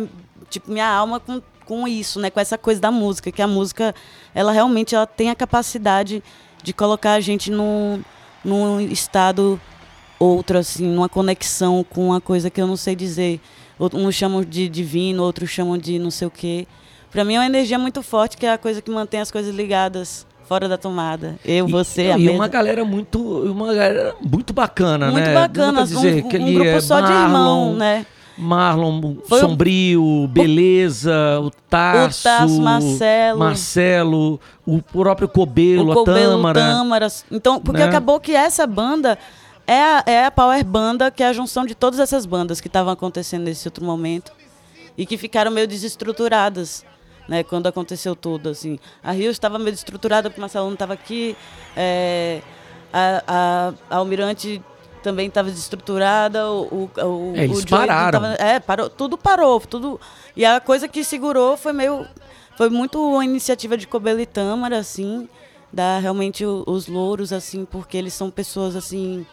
[0.49, 2.31] tipo, minha alma com, com isso, né?
[2.31, 3.95] Com essa coisa da música, que a música,
[4.35, 6.23] ela realmente ela tem a capacidade
[6.63, 8.03] de colocar a gente num,
[8.43, 9.61] num estado
[10.19, 13.39] outro, assim, numa conexão com uma coisa que eu não sei dizer.
[13.79, 16.67] Uns chamam de divino, outros chamam de não sei o quê.
[17.11, 19.55] Pra mim é uma energia muito forte, que é a coisa que mantém as coisas
[19.55, 21.39] ligadas fora da tomada.
[21.45, 22.33] Eu, E- você, a e mesa.
[22.33, 25.35] uma galera muito, uma galera muito bacana, muito né?
[25.35, 28.07] bacana, pra dizer um, um grupo é só de irmão, Marlon, né?
[28.39, 33.39] Marlon, Foi o- Sombrio, Beleza, o Tasso, Tasso, Marcelo.
[33.39, 36.61] Marcelo, o próprio Cobelo, o a Cobelo, Tâmara.
[36.61, 37.09] Tâmara.
[37.31, 37.89] Então, porque né?
[37.89, 39.19] acabou que essa banda
[39.67, 42.69] é a, é a Power Banda, que é a junção de todas essas bandas que
[42.69, 44.33] estavam acontecendo nesse outro momento
[44.97, 46.85] e que ficaram meio desestruturadas,
[47.29, 48.79] né, quando aconteceu tudo, assim.
[49.03, 51.37] A Rio estava meio desestruturada porque o Marcelo não estava aqui,
[51.77, 52.41] é,
[52.93, 54.63] a, a, a Almirante
[54.99, 58.21] também estava desestruturada, o, o, É, eles o pararam.
[58.21, 60.01] tava- é, parou, tudo parou, tudo.
[60.37, 62.07] E a coisa que segurou foi meio.
[62.57, 65.29] Foi muito uma iniciativa de Cobelo e Tâmara, assim,
[65.73, 69.25] dar realmente o- os louros, assim, porque eles são pessoas, assim,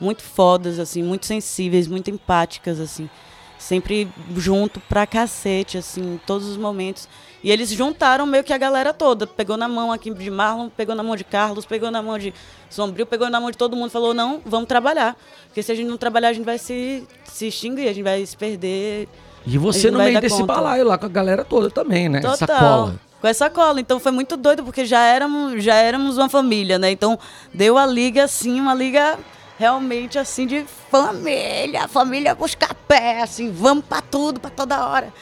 [0.00, 3.10] muito fodas, assim, muito sensíveis, muito empáticas, assim.
[3.58, 7.08] Sempre junto pra cacete, assim, em todos os momentos.
[7.42, 9.26] E eles juntaram meio que a galera toda.
[9.26, 12.32] Pegou na mão aqui de Marlon, pegou na mão de Carlos, pegou na mão de
[12.68, 13.90] Sombrio, pegou na mão de todo mundo.
[13.90, 15.16] Falou, não, vamos trabalhar.
[15.46, 18.24] Porque se a gente não trabalhar, a gente vai se, se extinguir, a gente vai
[18.24, 19.08] se perder.
[19.46, 20.54] E você no meio desse conta.
[20.54, 22.18] balaio lá com a galera toda também, né?
[22.18, 22.58] Essa Total.
[22.58, 23.00] cola.
[23.20, 23.80] Com essa cola.
[23.80, 26.90] Então foi muito doido, porque já éramos, já éramos uma família, né?
[26.90, 27.18] Então
[27.52, 29.18] deu a liga, assim, uma liga
[29.58, 31.88] realmente, assim, de família.
[31.88, 35.12] Família buscar pé, assim, vamos pra tudo, pra toda hora.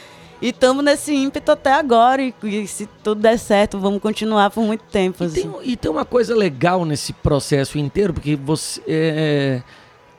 [0.40, 2.22] E estamos nesse ímpeto até agora.
[2.22, 5.42] E, e se tudo der certo, vamos continuar por muito tempo, E assim.
[5.51, 8.83] tem, e tem uma coisa legal nesse processo inteiro, porque você.
[8.87, 9.62] é,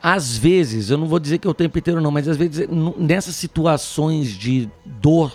[0.01, 2.67] às vezes, eu não vou dizer que é o tempo inteiro, não, mas às vezes,
[2.69, 5.31] n- nessas situações de dor,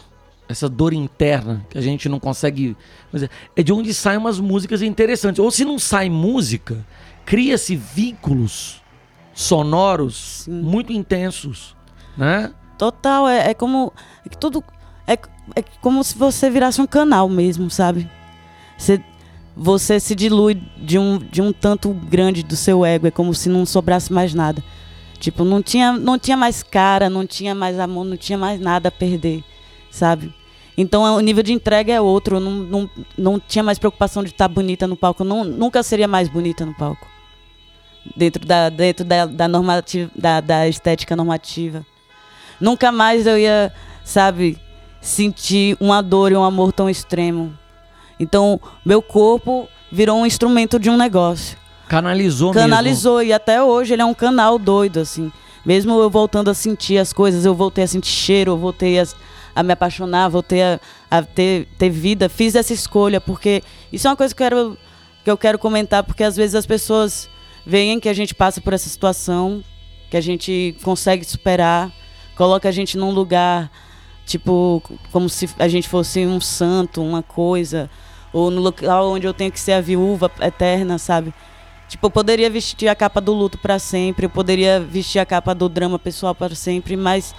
[0.49, 2.77] essa dor interna, que a gente não consegue.
[3.15, 5.39] é- É de onde saem umas músicas interessantes.
[5.39, 6.85] Ou se não sai música,
[7.25, 8.83] cria-se vínculos
[9.35, 11.77] sonoros muito intensos.
[12.17, 12.53] Né?
[12.79, 13.93] Total, é, é como.
[14.25, 14.63] É que tudo.
[15.07, 15.15] É,
[15.57, 18.09] é como se você virasse um canal mesmo, sabe?
[18.77, 19.03] Você,
[19.57, 23.07] você se dilui de um, de um tanto grande do seu ego.
[23.07, 24.63] É como se não sobrasse mais nada.
[25.19, 28.89] Tipo, não tinha, não tinha mais cara, não tinha mais amor, não tinha mais nada
[28.89, 29.45] a perder,
[29.89, 30.35] sabe?
[30.77, 32.41] Então o nível de entrega é outro.
[32.41, 35.23] Não, não, não tinha mais preocupação de estar bonita no palco.
[35.23, 37.12] Não, nunca seria mais bonita no palco.
[38.17, 41.85] Dentro da, dentro da, da, normativa, da, da estética normativa.
[42.61, 43.73] Nunca mais eu ia,
[44.05, 44.59] sabe,
[45.01, 47.57] sentir uma dor e um amor tão extremo.
[48.19, 51.59] Então, meu corpo virou um instrumento de um negócio.
[51.89, 53.31] Canalizou Canalizou, mesmo.
[53.31, 55.31] e até hoje ele é um canal doido, assim.
[55.65, 59.07] Mesmo eu voltando a sentir as coisas, eu voltei a sentir cheiro, eu voltei a,
[59.55, 62.29] a me apaixonar, voltei a, a ter, ter vida.
[62.29, 63.63] Fiz essa escolha, porque
[63.93, 64.79] isso é uma coisa que eu, quero,
[65.25, 67.29] que eu quero comentar, porque às vezes as pessoas
[67.65, 69.63] veem que a gente passa por essa situação,
[70.11, 71.93] que a gente consegue superar,
[72.37, 73.71] coloca a gente num lugar,
[74.27, 77.89] tipo, como se a gente fosse um santo, uma coisa,
[78.33, 81.33] ou no local onde eu tenho que ser a viúva eterna, sabe?
[81.89, 85.55] Tipo, eu poderia vestir a capa do luto para sempre, eu poderia vestir a capa
[85.55, 87.35] do drama pessoal para sempre, mas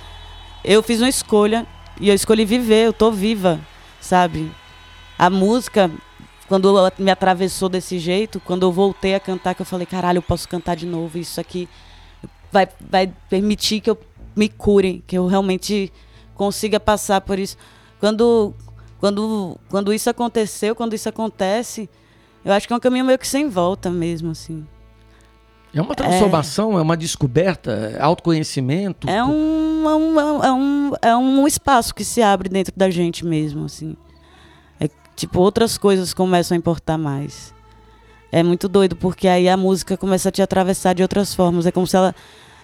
[0.64, 1.66] eu fiz uma escolha
[2.00, 3.60] e eu escolhi viver, eu tô viva,
[4.00, 4.52] sabe?
[5.18, 5.90] A música,
[6.48, 10.22] quando me atravessou desse jeito, quando eu voltei a cantar, que eu falei, caralho, eu
[10.22, 11.70] posso cantar de novo, isso aqui
[12.52, 13.98] vai, vai permitir que eu
[14.36, 15.92] me cure, que eu realmente
[16.36, 17.58] consiga passar por isso.
[18.00, 18.54] Quando,
[19.00, 21.90] quando, quando isso aconteceu, quando isso acontece,
[22.44, 24.66] eu acho que é um caminho meio que sem volta mesmo, assim.
[25.74, 29.10] É uma transformação, é, é uma descoberta, é autoconhecimento.
[29.10, 33.26] É um, é, um, é, um, é um espaço que se abre dentro da gente
[33.26, 33.96] mesmo, assim.
[35.14, 37.54] É tipo, outras coisas começam a importar mais.
[38.32, 41.66] É muito doido, porque aí a música começa a te atravessar de outras formas.
[41.68, 42.16] É como se ela,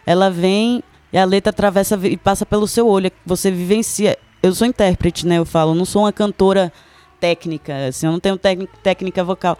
[0.06, 0.84] ela vem
[1.14, 3.12] e a letra atravessa e passa pelo seu olho.
[3.26, 4.18] Você vivencia.
[4.42, 5.38] Eu sou intérprete, né?
[5.38, 6.74] Eu falo, eu não sou uma cantora
[7.20, 8.40] técnica, assim, eu não tenho
[8.82, 9.58] técnica vocal.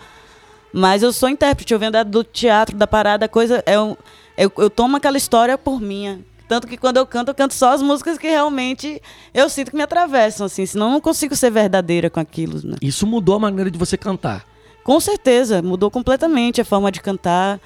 [0.72, 3.62] Mas eu sou intérprete, eu venho do teatro, da parada, coisa.
[3.66, 3.96] É um,
[4.38, 6.20] eu, eu tomo aquela história por minha.
[6.50, 9.02] Tanto que quando eu canto, eu canto só as músicas que realmente
[9.34, 12.60] eu sinto que me atravessam, assim, senão eu não consigo ser verdadeira com aquilo.
[12.68, 12.76] Né?
[12.82, 14.46] Isso mudou a maneira de você cantar?
[14.84, 17.62] Com certeza, mudou completamente a forma de cantar.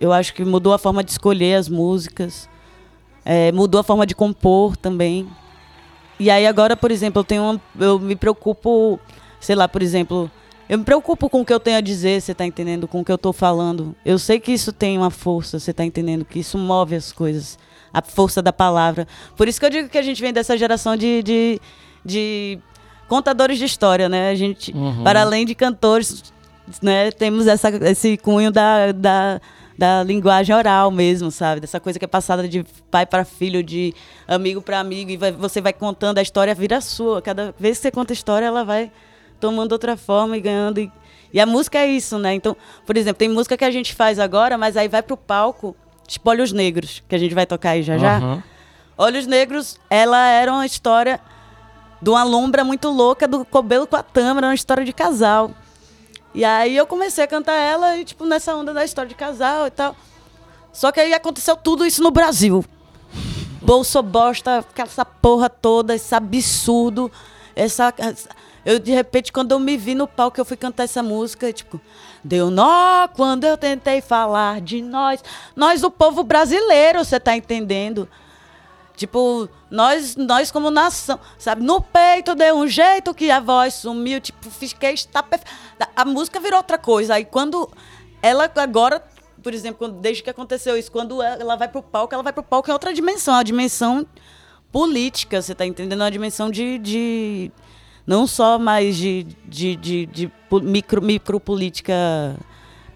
[0.00, 2.48] Eu acho que mudou a forma de escolher as músicas.
[3.24, 5.28] É, mudou a forma de compor também.
[6.18, 8.98] E aí agora, por exemplo, eu tenho uma, eu me preocupo
[9.40, 10.30] sei lá, por exemplo,
[10.68, 12.86] eu me preocupo com o que eu tenho a dizer, você está entendendo?
[12.86, 13.96] Com o que eu estou falando.
[14.04, 16.24] Eu sei que isso tem uma força, você está entendendo?
[16.24, 17.58] Que isso move as coisas.
[17.92, 19.06] A força da palavra.
[19.36, 21.60] Por isso que eu digo que a gente vem dessa geração de, de,
[22.04, 22.58] de
[23.08, 24.30] contadores de história, né?
[24.30, 25.02] A gente, uhum.
[25.02, 26.32] para além de cantores,
[26.80, 29.40] né, temos essa, esse cunho da, da,
[29.76, 31.60] da linguagem oral mesmo, sabe?
[31.60, 33.94] Dessa coisa que é passada de pai para filho, de
[34.28, 37.20] amigo para amigo, e vai, você vai contando a história, vira sua.
[37.20, 38.92] Cada vez que você conta a história, ela vai
[39.40, 40.78] tomando outra forma e ganhando.
[40.78, 40.92] E,
[41.32, 42.34] e a música é isso, né?
[42.34, 45.74] Então, por exemplo, tem música que a gente faz agora, mas aí vai pro palco,
[46.10, 48.18] tipo Olhos Negros, que a gente vai tocar aí já já.
[48.18, 48.42] Uhum.
[48.98, 51.20] Olhos Negros, ela era uma história
[52.02, 55.52] de uma lombra muito louca do Cobelo com a Tâmara, uma história de casal.
[56.34, 59.66] E aí eu comecei a cantar ela, e, tipo, nessa onda da história de casal
[59.66, 59.96] e tal.
[60.72, 62.64] Só que aí aconteceu tudo isso no Brasil.
[63.62, 67.10] Bolso bosta, essa porra toda, esse absurdo,
[67.54, 67.92] essa,
[68.64, 71.80] eu, de repente, quando eu me vi no palco, eu fui cantar essa música, tipo,
[72.22, 75.22] deu nó quando eu tentei falar de nós.
[75.56, 78.08] Nós, o povo brasileiro, você tá entendendo?
[79.00, 81.62] Tipo, nós, nós como nação, sabe?
[81.62, 85.24] No peito deu um jeito que a voz sumiu, tipo, fiquei está
[85.96, 87.14] A música virou outra coisa.
[87.14, 87.70] Aí quando
[88.20, 89.02] ela agora,
[89.42, 92.68] por exemplo, desde que aconteceu isso, quando ela vai pro palco, ela vai pro palco
[92.68, 94.06] em outra dimensão, a dimensão
[94.70, 96.00] política, você tá entendendo?
[96.00, 97.50] Uma dimensão de, de
[98.10, 100.32] não só mais de, de, de, de
[100.64, 101.94] micro, micropolítica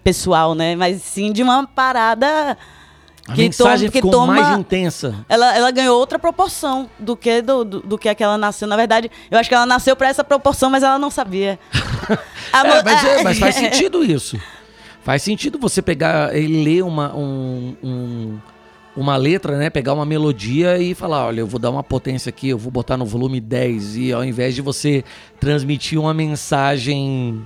[0.03, 0.75] pessoal, né?
[0.75, 2.57] Mas sim de uma parada
[3.25, 5.25] a que mensagem toma, ficou toma, mais intensa.
[5.29, 8.67] Ela, ela ganhou outra proporção do que do, do, do que aquela nasceu.
[8.67, 11.57] Na verdade, eu acho que ela nasceu para essa proporção, mas ela não sabia.
[12.51, 14.37] é, mas, é, mas, faz sentido isso.
[15.01, 18.39] Faz sentido você pegar e ler uma, um, um
[18.95, 19.69] uma letra, né?
[19.69, 22.95] Pegar uma melodia e falar, olha, eu vou dar uma potência aqui, eu vou botar
[22.95, 25.03] no volume 10 e ao invés de você
[25.39, 27.45] transmitir uma mensagem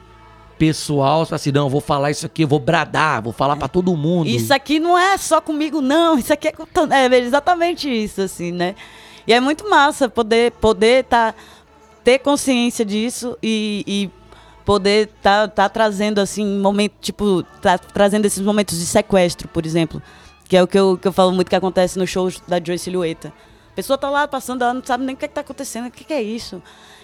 [0.60, 4.28] pessoal, assim, não, vou falar isso aqui, eu vou bradar, vou falar para todo mundo.
[4.28, 6.54] Isso aqui não é só comigo não, isso aqui é,
[6.92, 8.76] é exatamente isso assim, né?
[9.26, 11.34] E é muito massa poder poder tá
[12.04, 14.10] ter consciência disso e, e
[14.66, 20.02] poder tá, tá trazendo assim momento tipo tá trazendo esses momentos de sequestro, por exemplo
[20.50, 22.80] que é o que eu, que eu falo muito que acontece nos shows da Joy
[22.80, 23.32] Silhueta.
[23.72, 25.88] A pessoa tá lá passando, ela não sabe nem o que, é que tá acontecendo,
[25.88, 26.62] o que, que é isso.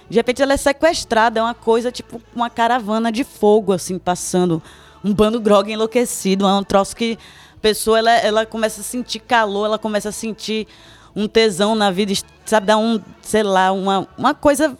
[0.09, 4.61] De repente ela é sequestrada, é uma coisa tipo uma caravana de fogo, assim, passando.
[5.03, 7.19] Um bando grog enlouquecido, é um troço que
[7.55, 10.67] a pessoa ela, ela começa a sentir calor, ela começa a sentir
[11.15, 12.13] um tesão na vida,
[12.47, 14.75] sabe, dar um, sei lá, uma, uma coisa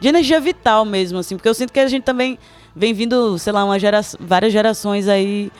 [0.00, 2.38] de energia vital mesmo, assim, porque eu sinto que a gente também
[2.74, 5.52] vem vindo, sei lá, uma gera, várias gerações aí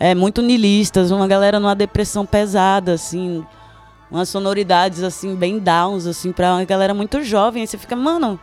[0.00, 3.44] é, muito nilistas, uma galera numa depressão pesada, assim,
[4.10, 7.60] umas sonoridades, assim, bem downs, assim, pra uma galera muito jovem.
[7.60, 8.40] Aí você fica, mano,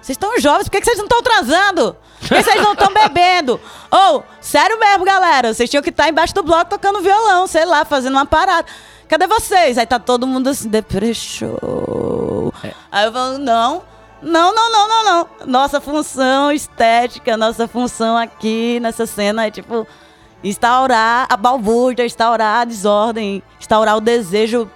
[0.00, 1.96] vocês estão jovens, por que, vocês não estão transando?
[2.20, 3.60] Por que vocês não estão bebendo?
[3.90, 7.64] Ou, oh, sério mesmo, galera, vocês tinham que estar embaixo do bloco tocando violão, sei
[7.64, 8.66] lá, fazendo uma parada.
[9.08, 9.78] Cadê vocês?
[9.78, 11.58] Aí tá todo mundo assim, depressão.
[12.62, 12.72] É.
[12.92, 13.82] Aí eu falo, não,
[14.22, 15.28] não, não, não, não, não.
[15.44, 19.84] Nossa função estética, nossa função aqui nessa cena é tipo
[20.42, 24.70] instaurar a balbúrdia, instaurar a desordem, instaurar o desejo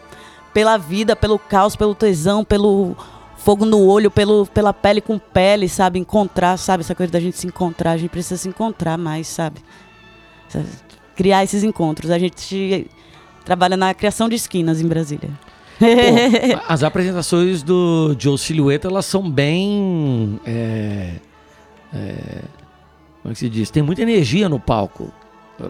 [0.52, 2.96] pela vida, pelo caos, pelo tesão, pelo
[3.36, 5.98] fogo no olho, pelo, pela pele com pele, sabe?
[5.98, 6.82] Encontrar, sabe?
[6.82, 9.60] Essa coisa da gente se encontrar, a gente precisa se encontrar mais, sabe?
[11.16, 12.10] Criar esses encontros.
[12.10, 12.90] A gente
[13.44, 15.30] trabalha na criação de esquinas em Brasília.
[15.78, 15.84] Pô,
[16.68, 20.40] as apresentações do Joe Silhueta, elas são bem.
[20.46, 21.14] É,
[21.92, 22.42] é,
[23.22, 23.70] como é que se diz?
[23.70, 25.12] Tem muita energia no palco.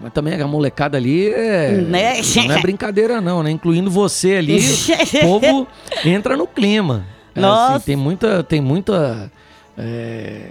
[0.03, 2.15] Mas também a molecada ali é, né?
[2.47, 3.51] não é brincadeira não, né?
[3.51, 4.59] Incluindo você ali,
[5.23, 5.69] o povo
[6.05, 7.07] entra no clima.
[7.35, 7.77] É, assim, Nossa.
[7.77, 9.31] Assim, tem muita, tem muita
[9.77, 10.49] é,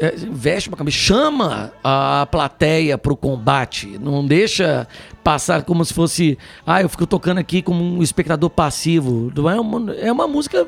[0.00, 4.86] é, veste uma camisa, chama a plateia pro combate, não deixa
[5.28, 9.30] passar como se fosse, ah, eu fico tocando aqui como um espectador passivo.
[9.50, 10.66] É uma, é uma música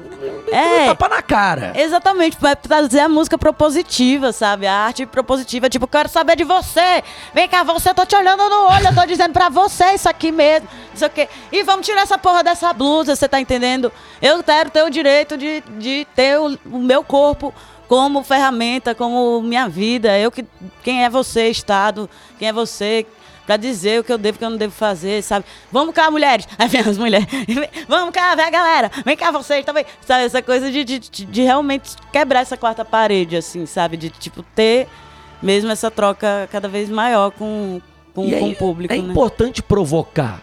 [0.52, 1.72] é, tapa na cara.
[1.74, 4.66] Exatamente, vai trazer a música propositiva, sabe?
[4.66, 7.02] A arte propositiva, tipo, quero saber de você.
[7.32, 10.08] Vem cá, você, eu tô te olhando no olho, eu tô dizendo pra você isso
[10.08, 11.26] aqui mesmo, isso aqui.
[11.50, 13.90] E vamos tirar essa porra dessa blusa, você tá entendendo?
[14.20, 17.54] Eu quero ter o direito de, de ter o, o meu corpo
[17.90, 20.16] como ferramenta, como minha vida.
[20.16, 20.46] Eu que
[20.84, 22.08] quem é você, Estado?
[22.38, 23.04] Quem é você
[23.44, 25.44] para dizer o que eu devo e o que eu não devo fazer, sabe?
[25.72, 26.46] Vamos cá, mulheres.
[26.56, 27.26] Aí vem as mulheres.
[27.88, 28.92] Vamos cá, vem galera.
[29.04, 29.84] Vem cá vocês também.
[30.06, 33.96] Sabe, essa coisa de, de, de realmente quebrar essa quarta parede, assim, sabe?
[33.96, 34.86] De, tipo, ter
[35.42, 37.80] mesmo essa troca cada vez maior com,
[38.14, 38.94] com, com o público.
[38.94, 39.10] É né?
[39.10, 40.40] importante provocar.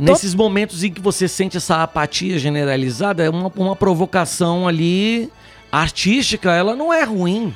[0.00, 5.30] Nesses momentos em que você sente essa apatia generalizada, é uma, uma provocação ali
[5.70, 7.54] artística, ela não é ruim.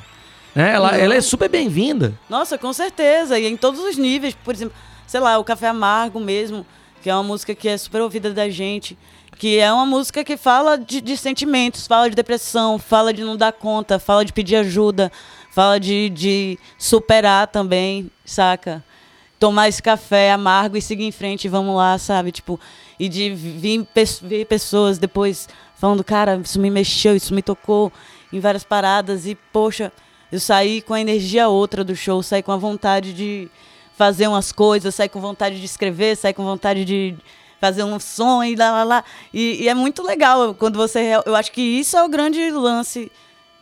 [0.55, 0.73] Né?
[0.73, 2.13] Ela, ela é super bem-vinda.
[2.29, 3.39] Nossa, com certeza.
[3.39, 4.35] E em todos os níveis.
[4.35, 4.75] Por exemplo,
[5.07, 6.65] sei lá, o Café Amargo mesmo,
[7.01, 8.97] que é uma música que é super ouvida da gente.
[9.37, 13.35] Que é uma música que fala de, de sentimentos, fala de depressão, fala de não
[13.35, 15.11] dar conta, fala de pedir ajuda,
[15.51, 18.83] fala de, de superar também, saca?
[19.39, 22.31] Tomar esse café amargo e seguir em frente, vamos lá, sabe?
[22.31, 22.59] Tipo,
[22.99, 23.87] e de vir,
[24.21, 25.49] ver pessoas depois
[25.83, 27.91] falando, cara, isso me mexeu, isso me tocou
[28.31, 29.91] em várias paradas e, poxa,
[30.31, 33.49] eu saí com a energia outra do show, saí com a vontade de
[33.93, 37.17] fazer umas coisas, saí com vontade de escrever, saí com vontade de
[37.59, 39.03] fazer um som e lá, lá, lá.
[39.33, 41.17] E, e é muito legal quando você...
[41.25, 43.11] Eu acho que isso é o grande lance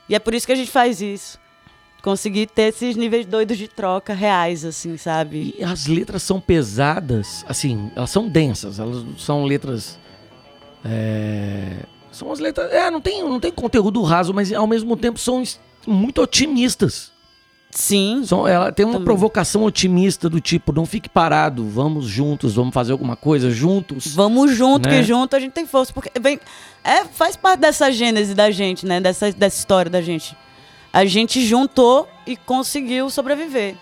[0.07, 1.39] e é por isso que a gente faz isso
[2.03, 5.55] conseguir ter esses níveis doidos de troca reais, assim, sabe?
[5.57, 9.99] E as letras são pesadas, assim, elas são densas, elas são letras
[10.85, 12.71] é, são as letras.
[12.71, 15.43] É, não tem, não tem conteúdo raso, mas ao mesmo tempo são
[15.87, 17.11] muito otimistas.
[17.71, 18.23] Sim.
[18.25, 19.05] São, ela tem uma também.
[19.05, 24.13] provocação otimista do tipo, não fique parado, vamos juntos, vamos fazer alguma coisa juntos.
[24.13, 24.97] Vamos junto, né?
[24.97, 25.93] que junto a gente tem força.
[25.93, 26.39] Porque vem,
[26.83, 28.99] é, faz parte dessa gênese da gente, né?
[28.99, 30.35] Dessa, dessa história da gente.
[30.91, 33.75] A gente juntou e conseguiu sobreviver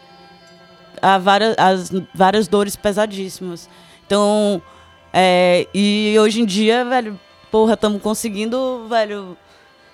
[1.01, 3.67] a várias, as várias dores pesadíssimas.
[4.05, 4.61] Então,
[5.11, 7.19] é, e hoje em dia, velho,
[7.52, 9.38] porra, estamos conseguindo, velho,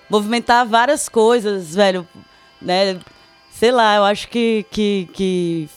[0.08, 2.06] movimentar várias coisas, velho,
[2.60, 2.98] né?
[3.50, 5.68] Sei lá, eu acho que, que, que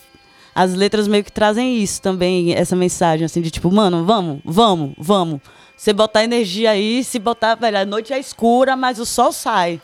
[0.53, 4.93] as letras meio que trazem isso também, essa mensagem, assim, de tipo, mano, vamos, vamos,
[4.97, 5.39] vamos.
[5.75, 9.81] Você botar energia aí, se botar, velho, a noite é escura, mas o sol sai.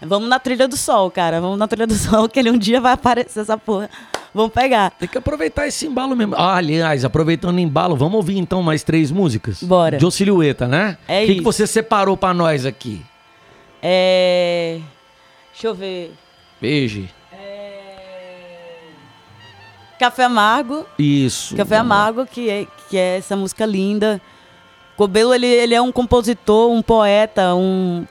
[0.00, 1.40] Vamos na trilha do sol, cara.
[1.40, 3.90] Vamos na trilha do sol, que ele um dia vai aparecer essa porra.
[4.34, 4.90] Vamos pegar.
[4.92, 6.34] Tem que aproveitar esse embalo mesmo.
[6.36, 9.62] Ah, aliás, aproveitando o embalo, vamos ouvir então mais três músicas?
[9.62, 9.98] Bora.
[9.98, 10.96] De Silhueta, né?
[11.06, 13.02] É O que, que você separou pra nós aqui?
[13.82, 14.80] É.
[15.52, 16.14] Deixa eu ver.
[16.60, 17.06] Beijo.
[17.32, 18.78] É...
[19.98, 20.86] Café Amargo.
[20.98, 21.54] Isso.
[21.54, 24.20] Café Amargo, que é, que é essa música linda.
[24.96, 28.06] Cobelo, ele, ele é um compositor, um poeta, um,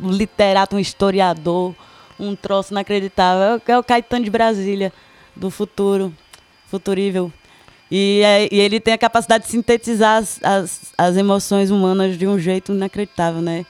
[0.00, 1.74] um literato, um historiador,
[2.18, 3.60] um troço inacreditável.
[3.66, 4.92] É o Caetano de Brasília
[5.36, 6.12] do futuro,
[6.66, 7.32] futurível.
[7.90, 12.26] E, é, e, ele tem a capacidade de sintetizar as, as, as, emoções humanas de
[12.26, 13.64] um jeito inacreditável, né?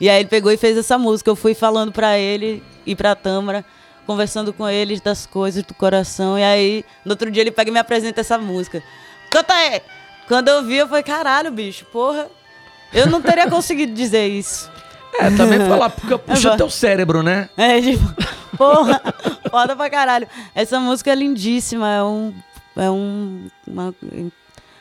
[0.00, 1.30] E aí ele pegou e fez essa música.
[1.30, 3.64] Eu fui falando para ele e pra Tâmara,
[4.06, 6.38] conversando com eles das coisas do coração.
[6.38, 8.82] E aí, no outro dia, ele pega e me apresenta essa música.
[9.30, 9.82] Canta aí!
[10.26, 12.28] Quando eu vi, eu falei, caralho, bicho, porra.
[12.92, 14.70] Eu não teria conseguido dizer isso.
[15.18, 17.50] É, também falar, porque puxa teu cérebro, né?
[17.56, 18.04] É, tipo,
[18.60, 19.00] porra,
[19.50, 20.28] foda pra caralho.
[20.54, 22.34] Essa música é lindíssima, é um,
[22.76, 23.94] é um uma,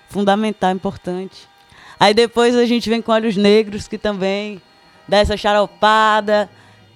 [0.10, 1.48] fundamental, importante.
[1.98, 4.62] Aí depois a gente vem com Olhos Negros, que também
[5.08, 6.50] dá essa charopada,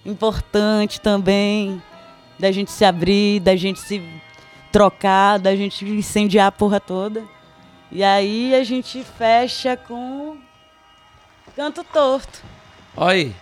[0.06, 1.82] importante também,
[2.38, 4.04] da gente se abrir, da gente se
[4.70, 7.24] trocar, da gente incendiar a porra toda.
[7.90, 10.38] E aí a gente fecha com
[11.56, 12.42] Canto Torto.
[12.98, 13.34] Aí.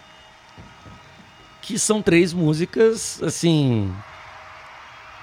[1.72, 3.89] Que são três músicas, assim,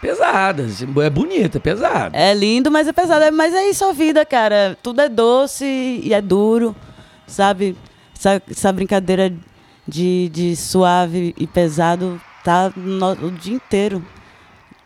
[0.00, 0.82] pesadas.
[0.82, 2.16] É bonita, é pesada.
[2.16, 3.30] É lindo, mas é pesado.
[3.36, 4.74] Mas é isso a vida, cara.
[4.82, 5.66] Tudo é doce
[6.02, 6.74] e é duro,
[7.26, 7.76] sabe?
[8.16, 9.30] Essa, essa brincadeira
[9.86, 14.02] de, de suave e pesado tá no, o dia inteiro.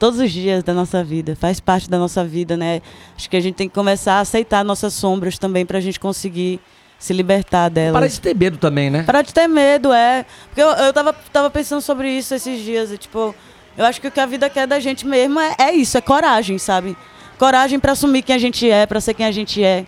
[0.01, 1.37] Todos os dias da nossa vida.
[1.37, 2.83] Faz parte da nossa vida, né?
[3.17, 6.61] Acho que a gente tem que começar a aceitar nossas sombras também pra gente conseguir
[7.03, 7.99] se libertar delas.
[7.99, 9.03] Para de ter medo também, né?
[9.03, 10.25] Para de ter medo, é.
[10.47, 12.93] Porque eu, eu tava, tava pensando sobre isso esses dias.
[12.93, 13.35] E, tipo,
[13.77, 16.01] eu acho que o que a vida quer da gente mesmo é, é isso, é
[16.01, 16.97] coragem, sabe?
[17.37, 19.85] Coragem para assumir quem a gente é, para ser quem a gente é.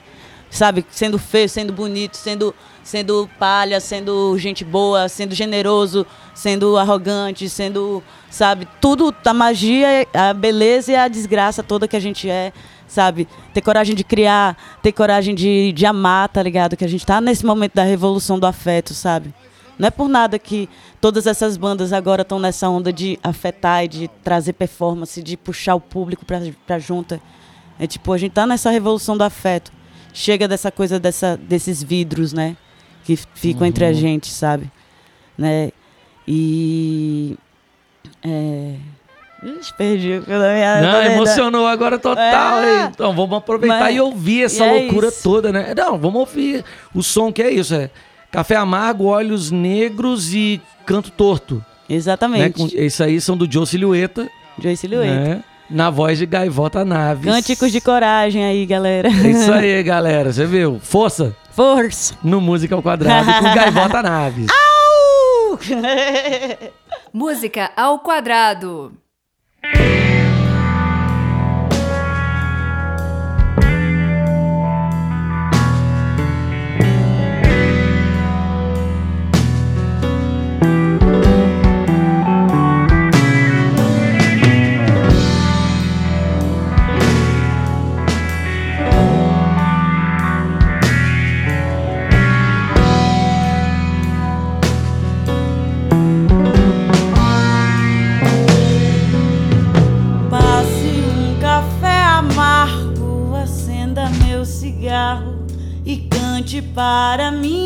[0.50, 0.84] Sabe?
[0.90, 2.52] Sendo feio, sendo bonito, sendo,
[2.82, 6.04] sendo palha, sendo gente boa, sendo generoso,
[6.34, 8.66] sendo arrogante, sendo, sabe?
[8.80, 12.52] Tudo, a magia, a beleza e a desgraça toda que a gente é,
[12.94, 13.26] sabe?
[13.52, 16.76] Ter coragem de criar, ter coragem de, de amar, tá ligado?
[16.76, 19.34] Que a gente tá nesse momento da revolução do afeto, sabe?
[19.76, 20.68] Não é por nada que
[21.00, 25.74] todas essas bandas agora estão nessa onda de afetar e de trazer performance, de puxar
[25.74, 27.20] o público para junta.
[27.78, 29.72] É tipo, a gente tá nessa revolução do afeto.
[30.12, 32.56] Chega dessa coisa dessa, desses vidros, né?
[33.02, 33.66] Que ficam uhum.
[33.66, 34.70] entre a gente, sabe?
[35.36, 35.72] Né?
[36.26, 37.36] E.
[38.22, 38.76] É.
[39.44, 42.58] Ixi, perdi o minha Não, emocionou agora total.
[42.60, 42.84] É.
[42.86, 45.22] Então vamos aproveitar Mas, e ouvir essa é loucura isso.
[45.22, 45.74] toda, né?
[45.76, 46.64] Não, vamos ouvir
[46.94, 47.74] o som que é isso.
[47.74, 47.90] É
[48.32, 51.64] Café Amargo, Olhos Negros e Canto Torto.
[51.88, 52.62] Exatamente.
[52.74, 52.84] Né?
[52.86, 54.28] Isso aí são do Joe Silhueta.
[54.58, 55.14] Joe Silhueta.
[55.14, 55.44] Né?
[55.68, 57.24] Na voz de Gaivota Naves.
[57.30, 59.08] Cânticos de coragem aí, galera.
[59.08, 60.32] É isso aí, galera.
[60.32, 60.80] Você viu?
[60.82, 61.34] Força.
[61.50, 62.14] Força.
[62.22, 64.46] No Música ao Quadrado com Gaivota Naves.
[64.50, 65.58] Au!
[67.12, 68.92] Música ao Quadrado.
[69.64, 70.03] you
[106.74, 107.63] para mim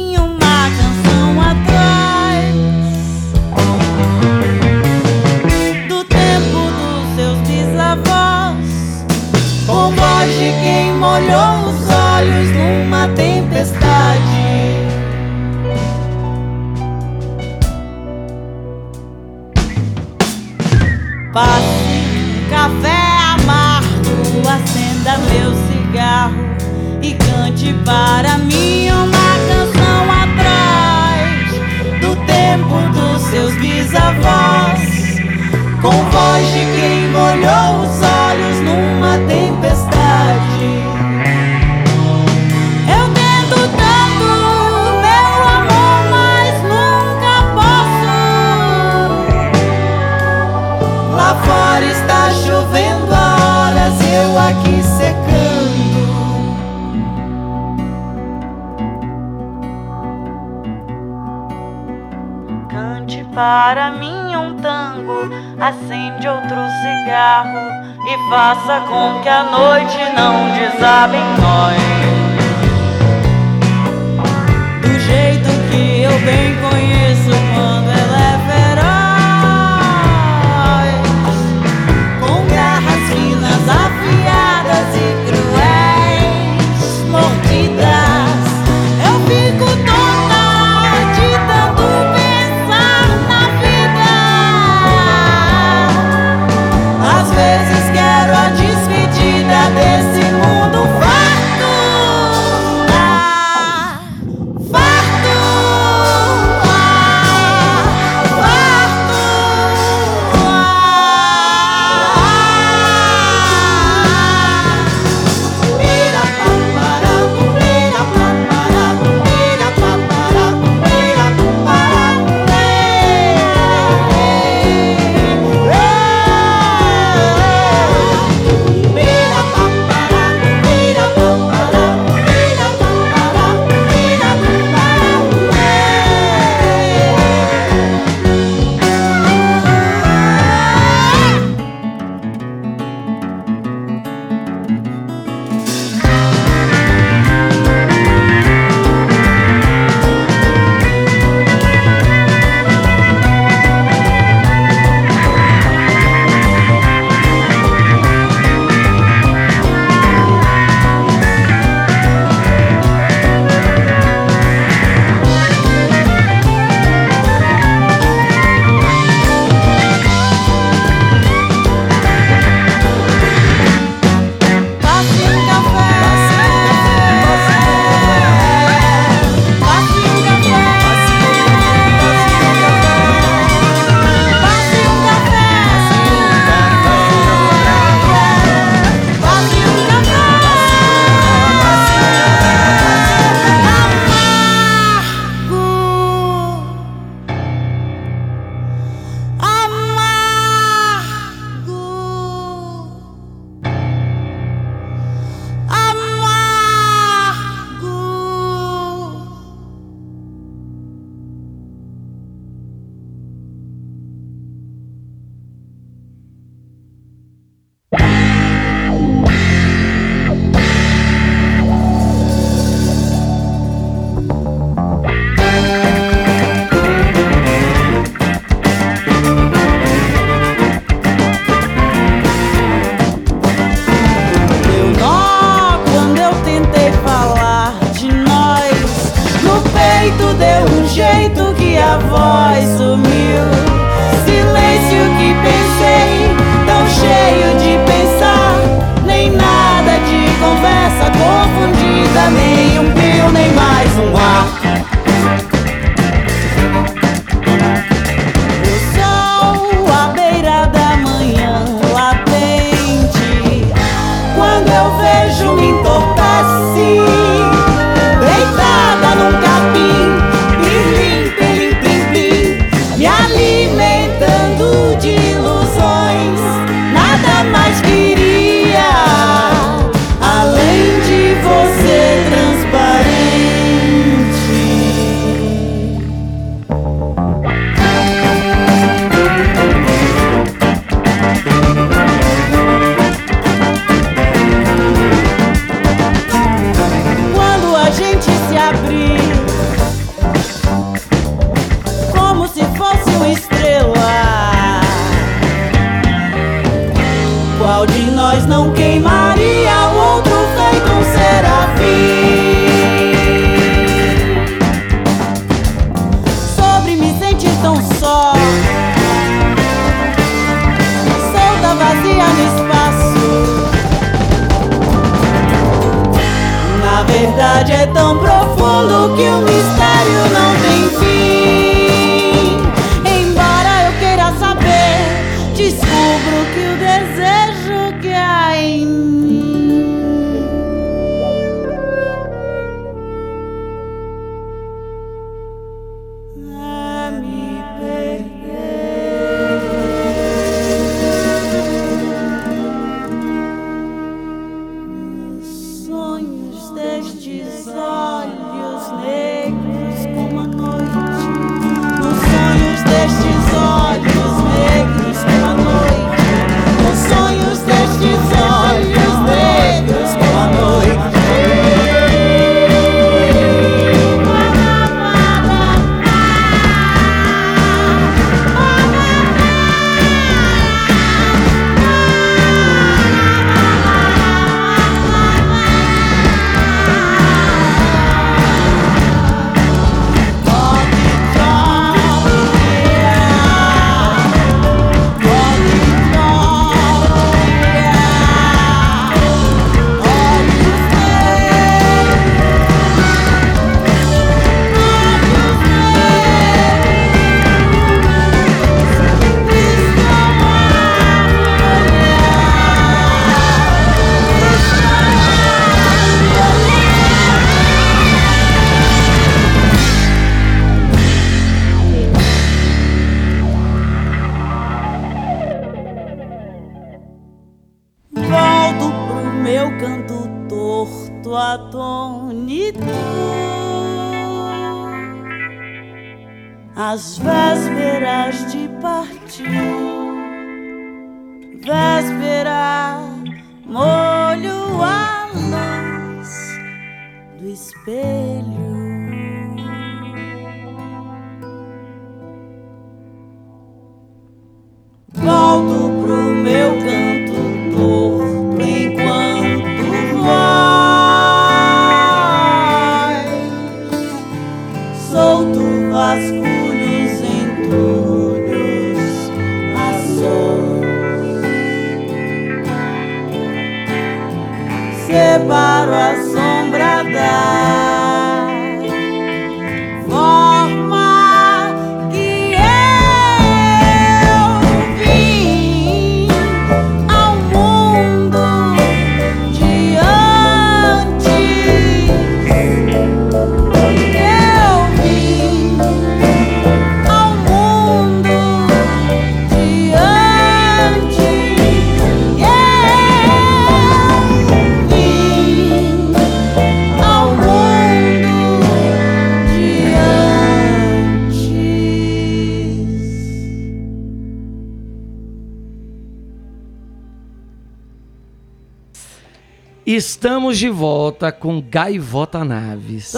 [520.49, 523.15] Estamos de volta com Gaivota Naves.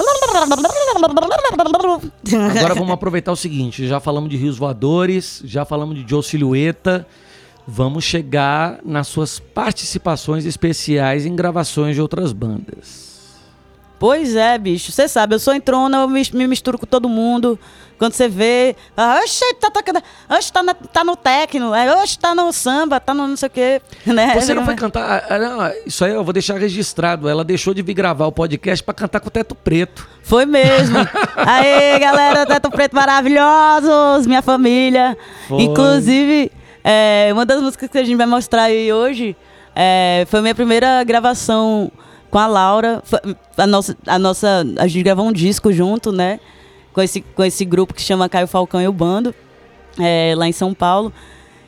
[2.58, 7.06] Agora vamos aproveitar o seguinte: já falamos de Rios Voadores, já falamos de Joe Silhueta.
[7.68, 13.09] Vamos chegar nas suas participações especiais em gravações de outras bandas.
[14.00, 14.90] Pois é, bicho.
[14.90, 17.58] Você sabe, eu sou entrona, eu me, misturo com todo mundo.
[17.98, 22.18] Quando você vê, ah, oxe, tá tocando, oxe, tá, na, tá no techno, é, oxe,
[22.18, 23.82] tá no samba, tá no não sei o quê.
[24.06, 24.40] Né?
[24.40, 25.26] Você não foi cantar.
[25.28, 27.28] ah, não, isso aí eu vou deixar registrado.
[27.28, 30.08] Ela deixou de vir gravar o podcast pra cantar com o teto preto.
[30.22, 30.96] Foi mesmo.
[31.36, 35.14] Aê, galera, Teto Preto maravilhosos, minha família.
[35.46, 35.60] Foi.
[35.60, 36.50] Inclusive,
[36.82, 39.36] é, uma das músicas que a gente vai mostrar aí hoje
[39.76, 41.92] é, foi minha primeira gravação
[42.30, 43.02] com a Laura.
[43.56, 46.40] A nossa, a nossa, a gente gravou um disco junto, né?
[46.92, 49.34] Com esse, com esse grupo que chama Caio Falcão e o Bando,
[49.98, 51.12] é, lá em São Paulo.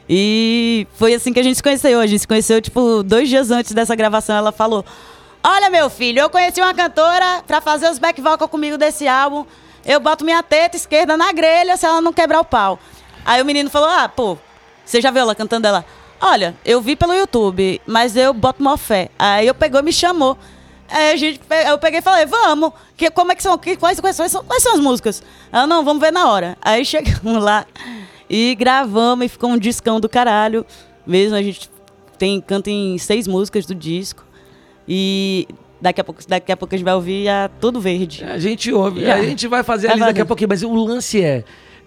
[0.09, 2.01] E foi assim que a gente se conheceu.
[2.01, 4.37] A gente se conheceu, tipo, dois dias antes dessa gravação.
[4.37, 4.85] Ela falou:
[5.43, 9.45] Olha, meu filho, eu conheci uma cantora pra fazer os back vocal comigo desse álbum.
[9.85, 12.79] Eu boto minha teta esquerda na grelha se ela não quebrar o pau.
[13.25, 14.37] Aí o menino falou: Ah, pô,
[14.85, 15.85] você já viu ela cantando ela?
[16.25, 19.09] Olha, eu vi pelo YouTube, mas eu boto mó fé.
[19.19, 20.39] Aí eu pegou e me chamou.
[20.89, 22.71] Aí a gente, eu peguei e falei, vamos.
[22.97, 23.59] Que, como é que são?
[23.59, 25.21] Que, quais, quais, são, quais são as músicas?
[25.51, 26.57] Ela, não, vamos ver na hora.
[26.63, 27.67] Aí chegamos lá
[28.31, 30.65] e gravamos e ficou um discão do caralho.
[31.05, 31.69] Mesmo a gente
[32.17, 34.25] tem, canta em seis músicas do disco.
[34.87, 35.49] E
[35.81, 38.25] daqui a pouco, daqui a, pouco a gente vai ouvir a Tudo Verde.
[38.25, 41.21] A gente ouve, a gente vai fazer Vai ali daqui a pouquinho, mas o lance
[41.21, 41.43] é,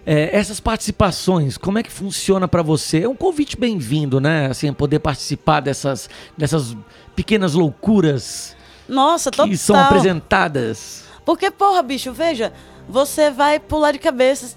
[0.06, 3.02] é, essas participações, como é que funciona pra você?
[3.02, 4.46] É um convite bem-vindo, né?
[4.46, 6.76] Assim, poder participar dessas, dessas
[7.16, 8.56] pequenas loucuras
[8.88, 9.56] Nossa, que total.
[9.56, 11.04] são apresentadas.
[11.24, 12.52] Porque, porra, bicho, veja,
[12.88, 14.56] você vai pular de cabeça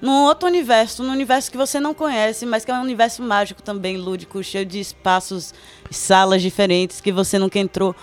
[0.00, 3.62] num outro universo, num universo que você não conhece, mas que é um universo mágico
[3.62, 5.52] também, lúdico, cheio de espaços,
[5.90, 7.94] salas diferentes que você nunca entrou.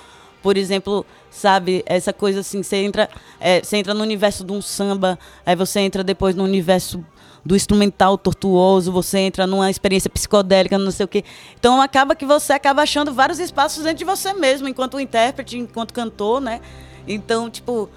[0.44, 1.04] Por exemplo,
[1.36, 3.10] sabe, essa coisa assim, você entra,
[3.40, 7.04] é, você entra no universo de um samba, aí você entra depois no universo
[7.44, 11.24] do instrumental tortuoso, você entra numa experiência psicodélica, não sei o quê.
[11.60, 15.94] Então acaba que você acaba achando vários espaços dentro de você mesmo, enquanto intérprete, enquanto
[15.94, 16.62] cantor, né?
[17.08, 17.90] Então, tipo,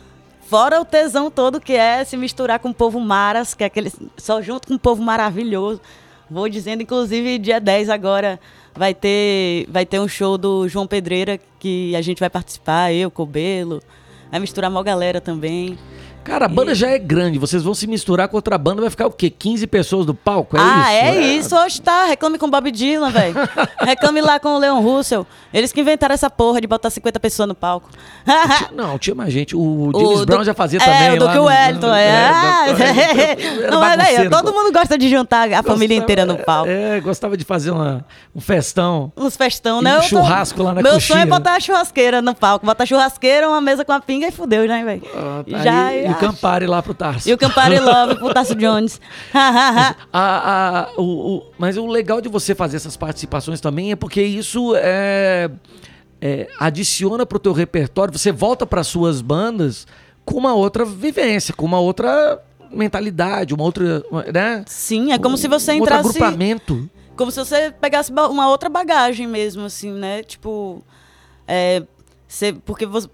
[0.43, 3.91] fora o tesão todo que é se misturar com o povo maras, que é aquele
[4.19, 5.81] só junto com o povo maravilhoso.
[6.31, 8.39] Vou dizendo, inclusive, dia 10 agora
[8.79, 13.11] vai ter vai ter um show do João Pedreira que a gente vai participar, eu,
[13.11, 13.83] Cobelo.
[14.31, 15.77] Vai misturar mó galera também.
[16.29, 19.07] Cara, a banda já é grande, vocês vão se misturar com outra banda, vai ficar
[19.07, 19.31] o quê?
[19.31, 20.57] 15 pessoas do palco?
[20.57, 21.19] É ah, isso?
[21.19, 21.57] é isso.
[21.57, 22.05] Hoje tá.
[22.05, 23.35] Reclame com o Bob Dylan, velho.
[23.81, 25.27] Reclame lá com o Leon Russell.
[25.53, 27.89] Eles que inventaram essa porra de botar 50 pessoas no palco.
[28.75, 29.57] Não, tinha mais gente.
[29.57, 31.11] O, O James Brown Du- já fazia é, também.
[31.19, 32.19] o lá Duke no- Wellington, é.
[33.63, 36.71] Era Não, mas aí, todo mundo gosta de juntar a família Gostava- inteira no palco.
[36.71, 38.05] É, gostava de fazer uma-
[38.35, 39.11] um festão.
[39.17, 39.93] Uns festão, E né?
[39.93, 41.17] um Eu tô- churrasco lá na Meu coxinha.
[41.19, 42.67] sonho é botar a churrasqueira no palco.
[42.67, 45.03] Botar churrasqueira, uma mesa com a pinga e fudeu, né, velho?
[45.15, 46.18] Ah, tá Já, aí, e o.
[46.21, 47.29] Campari lá pro Tarso.
[47.29, 49.01] E o Campari Love pro Tasso Jones.
[49.33, 54.23] A- a- o- o- mas o legal de você fazer essas participações também é porque
[54.23, 55.51] isso é,
[56.21, 59.87] é, adiciona pro teu repertório, você volta para suas bandas
[60.25, 64.03] com uma outra vivência, com uma outra mentalidade, uma outra,
[64.33, 64.63] né?
[64.67, 66.07] Sim, é como se você um entrasse.
[66.07, 66.91] outro agrupamento.
[67.17, 70.23] Como se você pegasse uma outra bagagem mesmo, assim, né?
[70.23, 70.83] Tipo.
[71.49, 71.83] É,
[72.29, 73.09] você, porque você,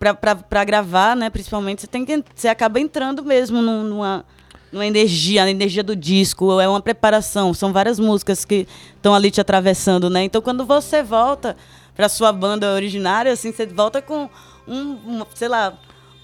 [0.00, 2.24] pra gravar, né, principalmente, você tem que.
[2.34, 4.24] Você acaba entrando mesmo num- numa,
[4.72, 7.52] numa energia, a energia do disco, é uma preparação.
[7.52, 10.24] São várias músicas que estão ali te atravessando, né?
[10.24, 11.56] Então quando você volta
[11.94, 14.28] pra sua banda originária, assim, você volta com
[14.66, 15.74] um, uma, sei lá.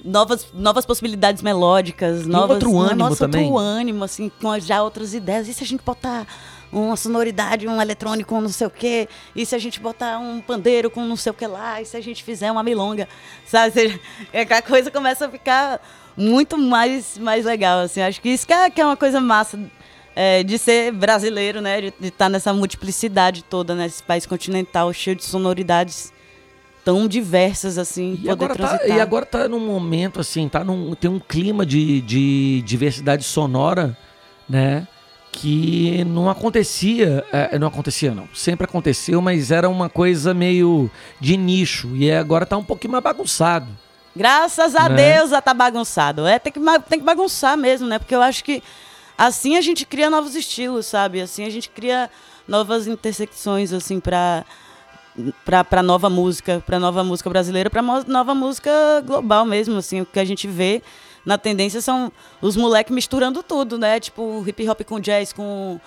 [0.04, 3.46] Novas, novas possibilidades melódicas, novas, outro né, ânimo nossa, também.
[3.50, 5.48] Outro ânimo, assim, com já outras ideias.
[5.48, 6.26] E se a gente botar
[6.72, 9.08] uma sonoridade, um eletrônico, um não sei o quê?
[9.34, 11.80] E se a gente botar um pandeiro com não sei o que lá?
[11.80, 13.08] E se a gente fizer uma milonga?
[13.46, 14.00] Sabe?
[14.32, 15.80] É que a coisa começa a ficar
[16.16, 18.00] muito mais, mais legal, assim.
[18.00, 19.58] Acho que isso que é, que é uma coisa massa
[20.14, 21.80] é, de ser brasileiro, né?
[21.80, 26.12] De estar nessa multiplicidade toda, nesse país continental, cheio de sonoridades
[26.84, 28.96] tão diversas, assim, E poder agora, tá, transitar.
[28.96, 33.98] e agora tá num momento assim, tá num, tem um clima de, de diversidade sonora,
[34.48, 34.86] né?
[35.38, 41.36] Que não acontecia, é, não acontecia não, sempre aconteceu, mas era uma coisa meio de
[41.36, 43.66] nicho e agora tá um pouquinho mais bagunçado.
[44.16, 45.14] Graças a Né?
[45.14, 46.26] Deus já tá bagunçado.
[46.26, 47.98] É, tem que, tem que bagunçar mesmo, né?
[47.98, 48.62] Porque eu acho que
[49.18, 51.20] assim a gente cria novos estilos, sabe?
[51.20, 52.10] Assim a gente cria
[52.48, 54.42] novas intersecções, assim, pra,
[55.44, 58.70] pra, pra nova música, pra nova música brasileira, pra nova música
[59.04, 60.00] global mesmo, assim.
[60.00, 60.82] O que a gente vê
[61.26, 62.10] na tendência são
[62.40, 64.00] os moleques misturando tudo, né?
[64.00, 65.78] Tipo, hip hop com jazz, com,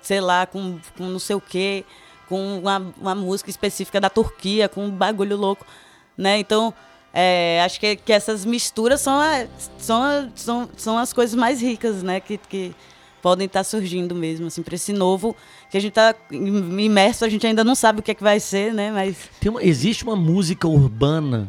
[0.00, 1.84] sei lá, com, com não sei o quê,
[2.28, 5.66] com uma, uma música específica da Turquia, com um bagulho louco,
[6.16, 6.38] né?
[6.38, 6.72] Então,
[7.12, 9.46] é, acho que, que essas misturas são, a-
[9.78, 12.20] são, a- são, são as coisas mais ricas, né?
[12.20, 12.74] Que, que
[13.20, 15.34] podem estar surgindo mesmo, assim, para esse novo
[15.68, 18.38] que a gente está imerso, a gente ainda não sabe o que é que vai
[18.38, 18.92] ser, né?
[18.92, 21.48] Mas uma- existe uma música urbana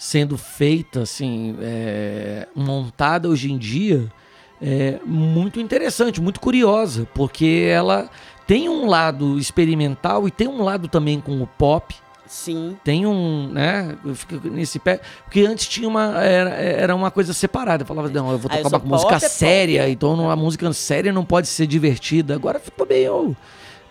[0.00, 4.10] sendo feita, assim, é, montada hoje em dia,
[4.58, 8.08] é muito interessante, muito curiosa, porque ela
[8.46, 11.94] tem um lado experimental e tem um lado também com o pop.
[12.26, 12.78] Sim.
[12.82, 13.94] Tem um, né?
[14.02, 15.02] Eu fico nesse pé.
[15.24, 16.24] Porque antes tinha uma.
[16.24, 17.82] Era, era uma coisa separada.
[17.82, 21.12] Eu falava, não, eu vou tocar uma música pop, séria, é então uma música séria
[21.12, 22.34] não pode ser divertida.
[22.34, 23.36] Agora ficou meio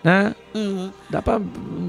[0.02, 0.34] né?
[0.54, 0.92] Uhum.
[1.08, 1.40] Dá pra.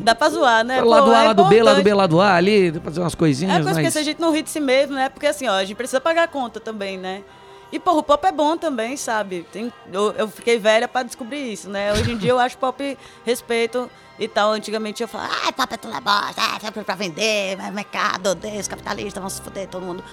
[0.03, 0.82] Dá pra zoar, né?
[0.82, 3.55] Lado Pô, A, é lado B, lado B, lado A ali, fazer umas coisinhas.
[3.55, 3.97] É, porque mas...
[3.97, 5.09] a gente não ri de si mesmo, né?
[5.09, 7.24] Porque assim, ó, a gente precisa pagar a conta também, né?
[7.72, 9.47] E, porra, o pop é bom também, sabe?
[9.51, 11.93] Tem, eu, eu fiquei velha pra descobrir isso, né?
[11.93, 13.89] Hoje em dia eu acho pop respeito
[14.20, 14.51] e tal.
[14.51, 19.22] Antigamente eu falava, ah, pop é tudo bosta, é pra vender, é mercado, Deus, capitalista,
[19.22, 20.03] vamos se fuder, todo mundo.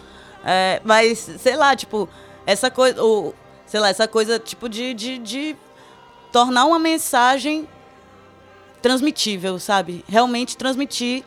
[0.44, 2.08] É, mas, sei lá, tipo,
[2.46, 3.02] essa coisa,
[3.66, 5.56] sei lá, essa coisa, tipo, de, de, de
[6.30, 7.66] tornar uma mensagem
[8.80, 10.04] transmitível, sabe?
[10.08, 11.24] Realmente transmitir,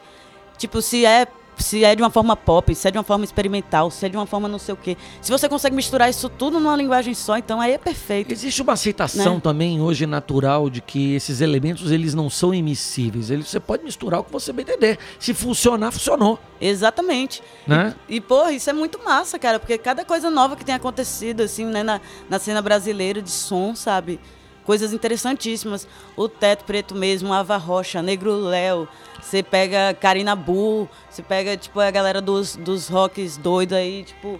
[0.58, 1.28] tipo, se é
[1.62, 4.18] se é de uma forma pop, se é de uma forma experimental, se é de
[4.18, 4.98] uma forma não sei o quê.
[5.22, 8.32] Se você consegue misturar isso tudo numa linguagem só, então aí é perfeito.
[8.32, 9.42] Existe uma aceitação né?
[9.42, 13.30] também hoje natural de que esses elementos eles não são emissíveis.
[13.30, 14.98] Eles, você pode misturar o que você bem entender.
[15.20, 16.40] Se funcionar, funcionou.
[16.60, 17.42] Exatamente.
[17.66, 17.96] Né?
[18.10, 21.42] E, e porra, isso é muito massa, cara, porque cada coisa nova que tem acontecido,
[21.42, 24.20] assim, né, na, na cena brasileira de som, sabe?
[24.66, 25.88] Coisas interessantíssimas.
[26.16, 28.88] O Teto Preto mesmo, Ava Rocha, Negro Léo.
[29.22, 34.40] Você pega Karina Bull, você pega, tipo, a galera dos, dos rocks doidos aí, tipo,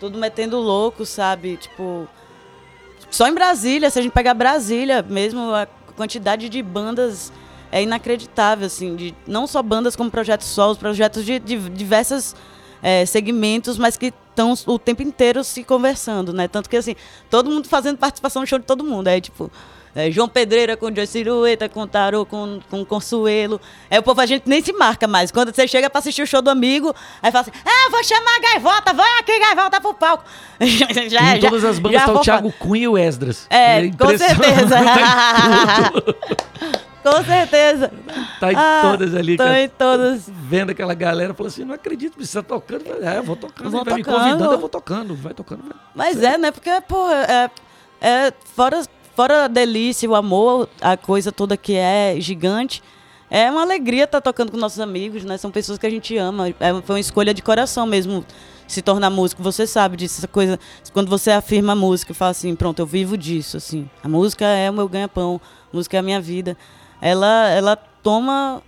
[0.00, 1.56] tudo metendo louco, sabe?
[1.56, 2.08] Tipo.
[3.10, 7.32] Só em Brasília, se a gente pegar Brasília mesmo, a quantidade de bandas
[7.70, 12.34] é inacreditável, assim, de não só bandas como projetos solos, projetos de, de diversos
[12.82, 16.48] é, segmentos, mas que estão o tempo inteiro se conversando, né?
[16.48, 16.94] Tanto que, assim,
[17.30, 19.08] todo mundo fazendo participação no show de todo mundo.
[19.08, 19.50] É tipo,
[19.96, 23.58] é, João Pedreira com Joyce Cirueta, com Tarô, com, com Consuelo.
[23.88, 25.30] É o povo, a gente nem se marca mais.
[25.30, 28.36] Quando você chega pra assistir o show do amigo, aí fala assim: ah, vou chamar
[28.36, 30.24] a gaivota, vai aqui, gaivota pro palco.
[31.08, 33.46] já, em todas as bandas tá o Thiago Cunha e o Esdras.
[33.48, 34.76] É, é com certeza.
[37.06, 37.92] Com certeza.
[38.40, 39.36] Tá em ah, todas ali.
[39.36, 40.28] Tô em todas.
[40.28, 42.84] Vendo aquela galera, falou assim, não acredito, você tá tocando.
[43.00, 43.70] É, eu vou tocando.
[43.70, 44.18] Vou vai tocando.
[44.18, 45.14] me convidando, eu vou tocando.
[45.14, 45.62] Vai tocando.
[45.62, 45.76] Vai.
[45.94, 46.50] Mas é, né?
[46.50, 47.48] Porque, pô, é,
[48.00, 48.82] é, fora,
[49.14, 52.82] fora a delícia, o amor, a coisa toda que é gigante,
[53.30, 55.36] é uma alegria estar tá tocando com nossos amigos, né?
[55.38, 56.48] São pessoas que a gente ama.
[56.48, 58.24] É, foi uma escolha de coração mesmo
[58.66, 59.44] se tornar músico.
[59.44, 60.58] Você sabe disso, essa coisa.
[60.92, 63.88] Quando você afirma a música e fala assim, pronto, eu vivo disso, assim.
[64.02, 65.40] A música é o meu ganha-pão,
[65.72, 66.56] a música é a minha vida
[67.00, 68.62] ela, ela toma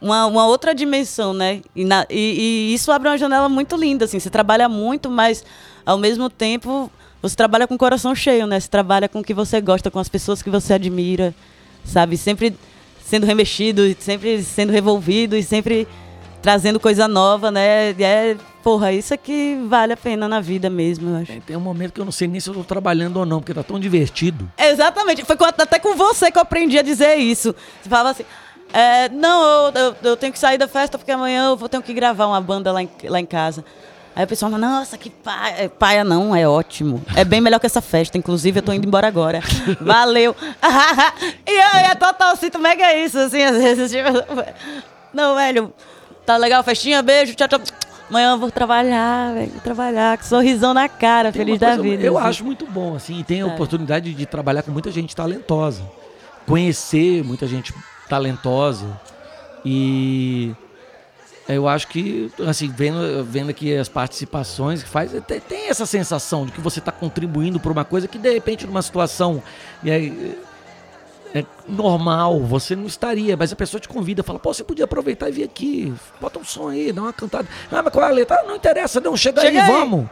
[0.00, 1.62] uma, uma outra dimensão, né?
[1.74, 4.18] E, na, e, e, isso abre uma janela muito linda, assim.
[4.18, 5.44] Você trabalha muito, mas
[5.84, 6.90] ao mesmo tempo
[7.22, 8.60] você trabalha com o coração cheio, né?
[8.60, 11.34] Você trabalha com o que você gosta, com as pessoas que você admira,
[11.84, 12.18] sabe?
[12.18, 12.54] Sempre
[13.02, 15.88] sendo remexido, sempre sendo revolvido e sempre
[16.42, 17.92] trazendo coisa nova, né?
[17.92, 21.32] E é, porra, isso é que vale a pena na vida mesmo, eu acho.
[21.32, 23.38] É, tem um momento que eu não sei nem se eu tô trabalhando ou não,
[23.38, 24.50] porque tá tão divertido.
[24.58, 25.22] Exatamente.
[25.24, 27.54] Foi até com você que eu aprendi a dizer isso.
[27.82, 28.24] Você falava assim.
[28.72, 31.80] É, não, eu, eu, eu, tenho que sair da festa porque amanhã eu vou ter
[31.80, 33.64] que gravar uma banda lá em, lá em casa.
[34.16, 35.64] Aí o pessoal fala, nossa, que paia.
[35.64, 37.00] É, paia não, é ótimo.
[37.14, 38.18] É bem melhor que essa festa.
[38.18, 39.40] Inclusive, eu tô indo embora agora.
[39.80, 40.34] Valeu.
[41.46, 43.92] e eu, é total, sinto mega isso, assim, às vezes.
[43.92, 44.10] Tipo,
[45.12, 45.72] não, velho,
[46.24, 47.60] Tá legal, festinha, beijo, tchau, tchau.
[48.14, 49.50] Amanhã eu vou trabalhar, velho.
[49.60, 52.00] Trabalhar, com sorrisão na cara, tem feliz da vida.
[52.00, 52.28] Eu assim.
[52.28, 53.52] acho muito bom, assim, e tem a é.
[53.52, 55.82] oportunidade de trabalhar com muita gente talentosa.
[56.46, 57.74] Conhecer muita gente
[58.08, 58.86] talentosa.
[59.64, 60.54] E
[61.48, 66.46] eu acho que, assim, vendo, vendo aqui as participações que faz, tem, tem essa sensação
[66.46, 69.42] de que você está contribuindo para uma coisa que, de repente, numa situação.
[69.82, 70.38] E aí,
[71.34, 75.28] é normal, você não estaria, mas a pessoa te convida, fala, pô, você podia aproveitar
[75.28, 77.48] e vir aqui, bota um som aí, dá uma cantada.
[77.72, 78.38] Ah, mas qual é a letra?
[78.40, 80.08] Ah, não interessa, não, chega, chega aí, aí, vamos.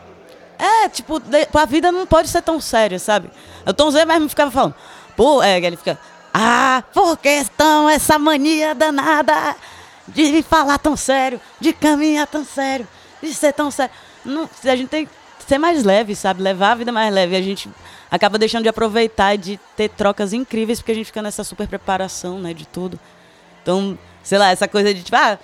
[0.58, 1.22] É, tipo,
[1.54, 3.30] a vida não pode ser tão séria, sabe?
[3.64, 4.74] O Tom Zé mesmo ficava falando,
[5.16, 5.96] pô, é, ele fica,
[6.34, 9.54] ah, por que estão essa mania danada
[10.08, 12.86] de falar tão sério, de caminhar tão sério,
[13.22, 13.94] de ser tão sério.
[14.24, 15.12] Não, a gente tem que
[15.46, 16.42] ser mais leve, sabe?
[16.42, 17.36] Levar a vida mais leve.
[17.36, 17.70] A gente
[18.12, 21.66] acaba deixando de aproveitar e de ter trocas incríveis, porque a gente fica nessa super
[21.66, 23.00] preparação, né, de tudo.
[23.62, 25.38] Então, sei lá, essa coisa de tipo, ah,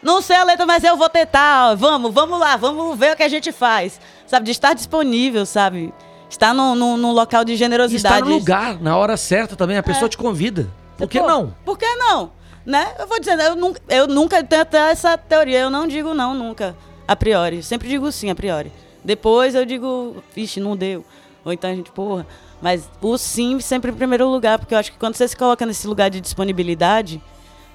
[0.00, 3.24] não sei a letra, mas eu vou tentar, vamos, vamos lá, vamos ver o que
[3.24, 4.00] a gente faz.
[4.24, 5.92] Sabe, de estar disponível, sabe?
[6.30, 8.14] Estar num, num, num local de generosidade.
[8.14, 10.08] estar no lugar, na hora certa também, a pessoa é.
[10.08, 10.70] te convida.
[10.96, 11.54] Por que Pô, não?
[11.64, 12.30] Por que não?
[12.64, 12.94] Né?
[13.00, 16.34] Eu vou dizer, eu nunca, eu nunca tenho até essa teoria, eu não digo não,
[16.34, 16.76] nunca,
[17.08, 17.64] a priori.
[17.64, 18.70] Sempre digo sim, a priori.
[19.04, 21.04] Depois eu digo, vixe, não deu.
[21.44, 22.26] Ou então a gente, porra.
[22.60, 25.66] Mas o sim sempre em primeiro lugar, porque eu acho que quando você se coloca
[25.66, 27.20] nesse lugar de disponibilidade,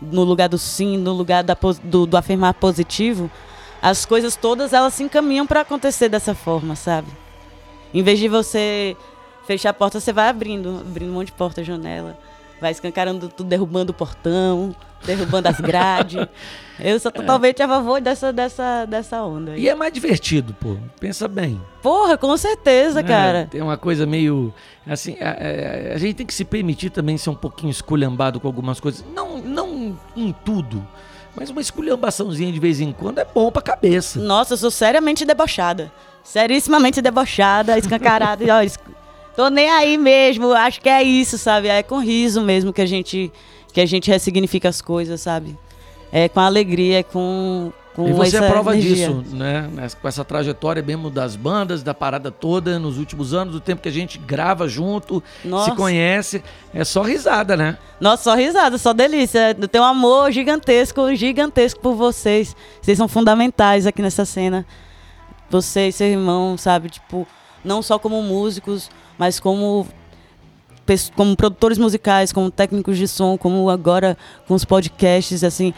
[0.01, 3.29] no lugar do sim, no lugar da, do, do afirmar positivo,
[3.81, 7.07] as coisas todas elas se encaminham para acontecer dessa forma, sabe?
[7.93, 8.95] Em vez de você
[9.45, 12.17] fechar a porta, você vai abrindo, abrindo um monte de porta, janela,
[12.61, 16.25] vai escancarando tudo, derrubando o portão, derrubando as grades.
[16.79, 19.53] Eu sou totalmente a favor dessa, dessa, dessa onda.
[19.53, 19.61] Aí.
[19.63, 20.77] E é mais divertido, pô.
[20.99, 21.59] Pensa bem.
[21.81, 23.47] Porra, com certeza, É, cara.
[23.49, 24.53] Tem uma coisa meio.
[24.85, 28.47] Assim, a, a- a gente tem que se permitir também ser um pouquinho esculhambado com
[28.47, 29.03] algumas coisas.
[29.15, 30.85] Não, não em tudo.
[31.35, 34.19] Mas uma esculhambaçãozinha de vez em quando é bom pra cabeça.
[34.19, 35.91] Nossa, eu sou seriamente debochada.
[36.23, 38.43] Serissimamente debochada, escancarada.
[38.43, 38.61] e, ó,
[39.37, 41.67] tô nem aí mesmo, acho que é isso, sabe?
[41.67, 43.31] É com riso mesmo que a gente,
[43.71, 45.55] que a gente ressignifica as coisas, sabe?
[46.11, 49.09] É com alegria, é com, com E você é prova energia.
[49.09, 49.69] disso, né?
[50.01, 53.89] Com essa trajetória mesmo das bandas, da parada toda, nos últimos anos, do tempo que
[53.89, 55.69] a gente grava junto, Nossa.
[55.69, 56.43] se conhece.
[56.73, 57.77] É só risada, né?
[58.01, 59.55] Nossa, só risada, só delícia.
[59.59, 62.55] Eu tenho um amor gigantesco, gigantesco por vocês.
[62.81, 64.65] Vocês são fundamentais aqui nessa cena.
[65.47, 66.89] Vocês, seu irmão, sabe?
[66.89, 67.27] Tipo,
[67.63, 69.87] não só como músicos, mas como,
[71.15, 75.73] como produtores musicais, como técnicos de som, como agora com os podcasts, assim.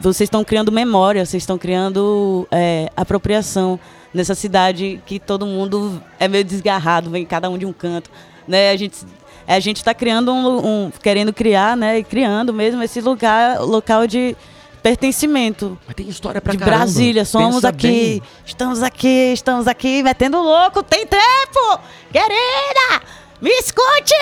[0.00, 3.78] Vocês estão criando memória, vocês estão criando é, apropriação
[4.14, 8.10] nessa cidade que todo mundo é meio desgarrado, vem cada um de um canto.
[8.48, 8.70] Né?
[8.70, 9.04] A gente
[9.46, 14.06] a gente está criando um, um- querendo criar, né, e criando mesmo esse lugar, local
[14.06, 14.36] de
[14.80, 16.78] pertencimento Mas tem história pra de caramba.
[16.78, 17.24] Brasília.
[17.24, 18.22] Somos Pensa aqui, bem.
[18.44, 20.82] estamos aqui, estamos aqui, metendo louco.
[20.82, 21.80] Tem tempo,
[22.12, 23.02] querida,
[23.40, 24.14] me escute.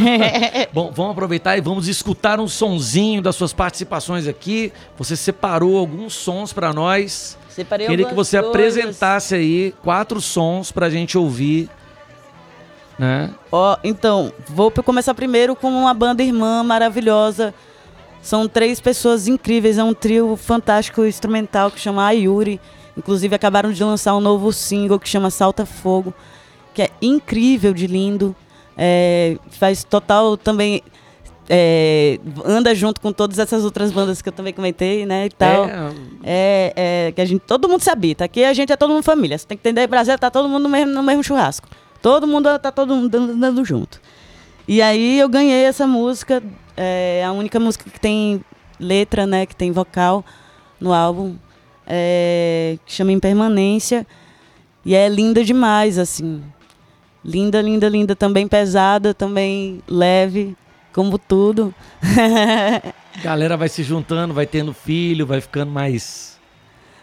[0.72, 4.72] Bom, vamos aproveitar e vamos escutar um sonzinho das suas participações aqui.
[4.98, 7.36] Você separou alguns sons pra nós.
[7.48, 8.50] Separei Queria que você coisas.
[8.50, 11.70] apresentasse aí quatro sons pra gente ouvir.
[12.98, 13.30] Né?
[13.52, 17.54] Ó, então, vou começar primeiro com uma banda irmã maravilhosa.
[18.26, 22.60] São três pessoas incríveis, é um trio fantástico instrumental que chama Ayuri.
[22.98, 26.12] Inclusive acabaram de lançar um novo single que chama Salta Fogo,
[26.74, 28.34] que é incrível de lindo.
[28.76, 30.82] É, faz total também.
[31.48, 35.26] é, anda junto com todas essas outras bandas que eu também comentei, né?
[35.26, 35.66] E tal.
[35.66, 35.92] É,
[36.24, 38.24] É, é, que a gente, todo mundo se habita.
[38.24, 39.38] Aqui a gente é todo mundo família.
[39.38, 41.68] Você tem que entender, Brasil tá todo mundo no mesmo, no mesmo churrasco.
[42.02, 44.00] Todo mundo tá todo mundo dando, dando junto.
[44.66, 46.42] E aí eu ganhei essa música,
[46.76, 48.44] é a única música que tem
[48.78, 50.24] letra, né, que tem vocal
[50.80, 51.36] no álbum,
[51.86, 54.06] é, que chama Impermanência.
[54.84, 56.42] E é linda demais, assim.
[57.24, 58.14] Linda, linda, linda.
[58.14, 60.56] Também pesada, também leve,
[60.92, 61.74] como tudo.
[63.22, 66.36] galera vai se juntando, vai tendo filho, vai ficando mais.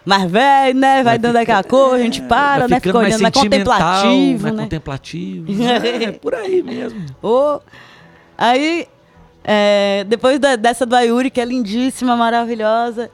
[0.05, 0.95] Mas velho, né?
[0.95, 2.75] Vai, Vai dando ficar- aquela cor, a gente para, vai né?
[2.75, 4.63] ficando Fica olhando, mais contemplativo, mais né?
[4.63, 5.63] contemplativo.
[5.63, 7.05] é, por aí mesmo.
[7.21, 7.59] Ô,
[8.37, 8.87] Aí,
[9.43, 13.09] é, depois da- dessa do Ayuri, que é lindíssima, maravilhosa,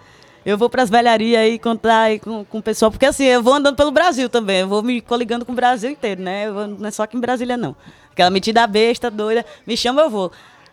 [0.46, 3.54] eu vou pras velharias aí contar aí com, com o pessoal, porque assim, eu vou
[3.54, 6.48] andando pelo Brasil também, eu vou me coligando com o Brasil inteiro, né?
[6.48, 7.76] Eu vou- não é só aqui em Brasília, não.
[8.12, 10.32] Aquela metida besta, doida, me chama, eu vou.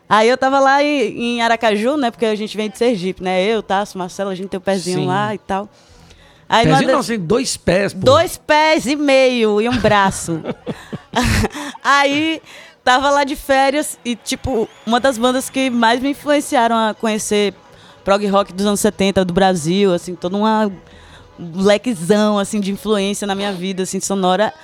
[0.08, 2.10] Aí eu tava lá em, em Aracaju, né?
[2.12, 3.42] Porque a gente vem de Sergipe, né?
[3.44, 5.06] Eu, Tasso, Marcelo, a gente tem o pezinho Sim.
[5.06, 5.68] lá e tal.
[6.48, 8.00] Aí Pezinho não, das- assim, dois pés, pô.
[8.00, 10.40] Dois pés e meio e um braço.
[11.82, 12.40] Aí
[12.86, 17.52] tava lá de férias e, tipo, uma das bandas que mais me influenciaram a conhecer
[18.04, 20.70] prog rock dos anos 70 do Brasil, assim, toda uma
[21.36, 24.54] um lequezão, assim, de influência na minha vida, assim, sonora,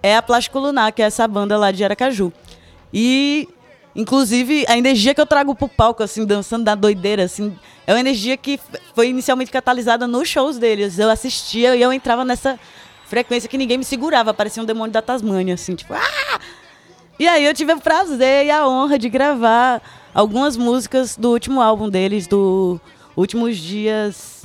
[0.00, 2.32] é a Plástico Lunar, que é essa banda lá de Aracaju.
[2.94, 3.48] E,
[3.96, 7.98] inclusive, a energia que eu trago pro palco, assim, dançando da doideira, assim, é uma
[7.98, 8.60] energia que
[8.94, 11.00] foi inicialmente catalisada nos shows deles.
[11.00, 12.60] Eu assistia e eu entrava nessa
[13.06, 16.40] frequência que ninguém me segurava, parecia um demônio da Tasmânia, assim, tipo, ah!
[17.18, 19.80] E aí eu tive o prazer e a honra de gravar
[20.12, 22.78] algumas músicas do último álbum deles, do
[23.16, 24.44] Últimos Dias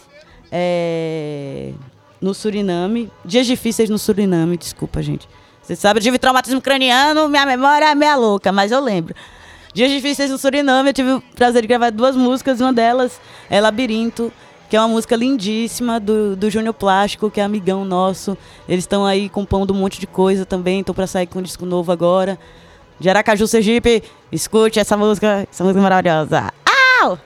[0.49, 1.73] é,
[2.21, 3.11] no Suriname.
[3.25, 5.27] Dias Difíceis no Suriname, desculpa, gente.
[5.61, 9.13] Você sabe, eu tive traumatismo craniano, minha memória é meia louca, mas eu lembro.
[9.73, 13.19] Dias Difíceis no Suriname, eu tive o prazer de gravar duas músicas, uma delas
[13.49, 14.31] é Labirinto,
[14.71, 18.37] que é uma música lindíssima do, do Júnior Plástico, que é amigão nosso.
[18.69, 21.65] Eles estão aí compondo um monte de coisa também, estão para sair com um disco
[21.65, 22.39] novo agora.
[22.97, 24.01] De Aracaju, Sergipe,
[24.31, 26.53] escute essa música, essa música maravilhosa.
[27.01, 27.19] Au!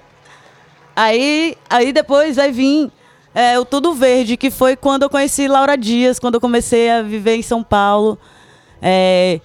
[0.95, 2.91] Aí, aí depois vai vir
[3.35, 7.03] é, o Tudo Verde, que foi quando eu conheci Laura Dias, quando eu comecei a
[7.03, 8.17] viver em São Paulo.
[8.81, 9.39] É,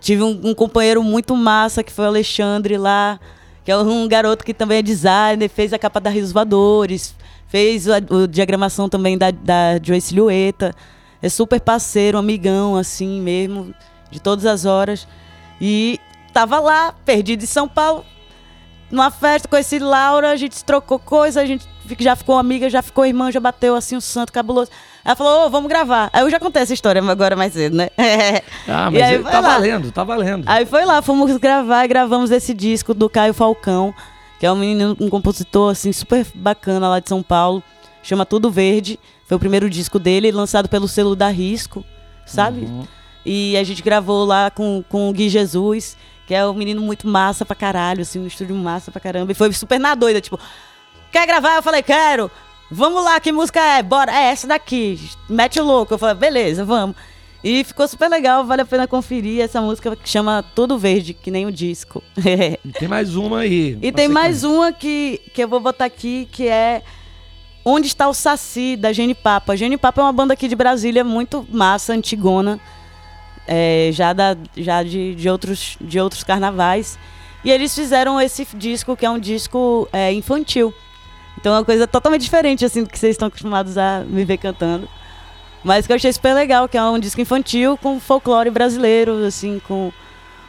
[0.00, 3.20] tive um, um companheiro muito massa, que foi o Alexandre lá,
[3.64, 7.14] que é um garoto que também é designer, fez a capa da Rios Voadores,
[7.54, 10.74] fez a, o diagramação também da, da Joy Silhueta.
[11.22, 13.72] É super parceiro, amigão, assim mesmo,
[14.10, 15.06] de todas as horas.
[15.60, 16.00] E
[16.32, 18.04] tava lá, perdido em São Paulo.
[18.90, 21.64] numa festa, conheci Laura, a gente trocou coisa, a gente
[22.00, 24.72] já ficou amiga, já ficou irmã, já bateu assim o um santo cabuloso.
[25.04, 26.10] Ela falou, ô, vamos gravar.
[26.12, 27.88] Aí eu já contei essa história agora mais cedo, né?
[28.66, 29.48] ah, mas aí, tá lá.
[29.48, 30.42] valendo, tá valendo.
[30.48, 33.94] Aí foi lá, fomos gravar e gravamos esse disco do Caio Falcão,
[34.44, 37.62] que é um menino, um compositor assim super bacana lá de São Paulo,
[38.02, 39.00] chama Tudo Verde.
[39.24, 41.82] Foi o primeiro disco dele, lançado pelo selo da Risco,
[42.26, 42.66] sabe?
[42.66, 42.86] Uhum.
[43.24, 47.08] E a gente gravou lá com, com o Gui Jesus que é um menino muito
[47.08, 49.32] massa pra caralho, assim, um estúdio massa pra caramba.
[49.32, 50.38] E foi super na doida, tipo,
[51.10, 51.56] quer gravar?
[51.56, 52.30] Eu falei, quero.
[52.70, 53.82] Vamos lá, que música é?
[53.82, 54.12] Bora.
[54.12, 55.08] É essa daqui.
[55.26, 55.94] Mete o louco.
[55.94, 56.96] Eu falei, beleza, vamos.
[57.44, 61.30] E ficou super legal, vale a pena conferir essa música que chama Todo Verde, que
[61.30, 62.02] nem o disco.
[62.16, 63.78] e tem mais uma aí.
[63.82, 66.82] E tem mais uma que, que eu vou botar aqui, que é
[67.62, 69.56] Onde está o Saci, da Gene Papa.
[69.56, 72.58] Gene Papa é uma banda aqui de Brasília muito massa, antigona
[73.46, 76.98] é, já, da, já de, de, outros, de outros carnavais.
[77.44, 80.72] E eles fizeram esse disco, que é um disco é, infantil.
[81.38, 84.38] Então é uma coisa totalmente diferente assim do que vocês estão acostumados a me ver
[84.38, 84.88] cantando.
[85.64, 89.60] Mas que eu achei super legal, que é um disco infantil com folclore brasileiro, assim,
[89.66, 89.90] com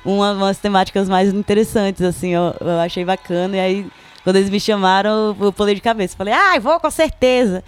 [0.03, 3.55] uma, umas temáticas mais interessantes, assim, eu, eu, achei bacana.
[3.55, 3.87] E aí,
[4.23, 6.17] quando eles me chamaram, eu pulei de cabeça.
[6.17, 7.63] Falei, ai, ah, vou com certeza.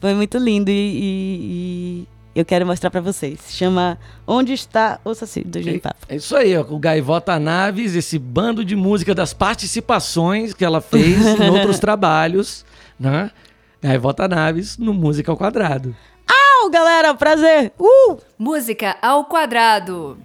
[0.00, 3.40] Foi muito lindo e, e, eu quero mostrar para vocês.
[3.50, 6.04] Chama Onde está o Saci, do Júlio Papo.
[6.08, 10.80] É isso aí, ó, o Gaivota Naves, esse bando de música das participações que ela
[10.80, 12.66] fez em outros trabalhos,
[12.98, 13.30] né?
[13.80, 15.94] Gaivota Naves no Música ao Quadrado.
[16.70, 17.72] Galera, prazer!
[17.78, 18.16] Uh!
[18.38, 20.18] Música ao Quadrado.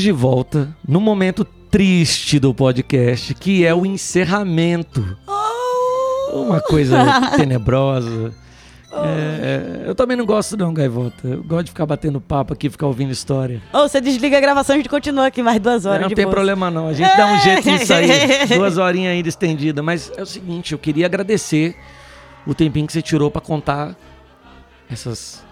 [0.00, 5.16] Estamos de volta no momento triste do podcast, que é o encerramento.
[6.32, 6.96] Uma coisa
[7.36, 8.32] tenebrosa.
[8.92, 11.28] É, eu também não gosto não, Gaivota.
[11.28, 13.60] Eu gosto de ficar batendo papo aqui, ficar ouvindo história.
[13.74, 16.00] Ou você desliga a gravação e a gente continua aqui mais duas horas.
[16.00, 18.08] não de tem problema não, a gente dá um jeito nisso aí.
[18.56, 19.82] Duas horinhas ainda estendida.
[19.82, 21.76] Mas é o seguinte, eu queria agradecer
[22.46, 23.94] o tempinho que você tirou pra contar
[24.90, 25.44] essas...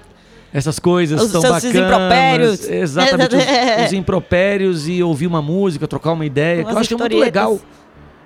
[0.53, 1.75] Essas coisas Os tão seus bacanas.
[1.77, 2.69] impropérios.
[2.69, 3.45] Exatamente, os,
[3.87, 6.65] os impropérios e ouvir uma música, trocar uma ideia.
[6.65, 7.61] que eu acho que é muito legal.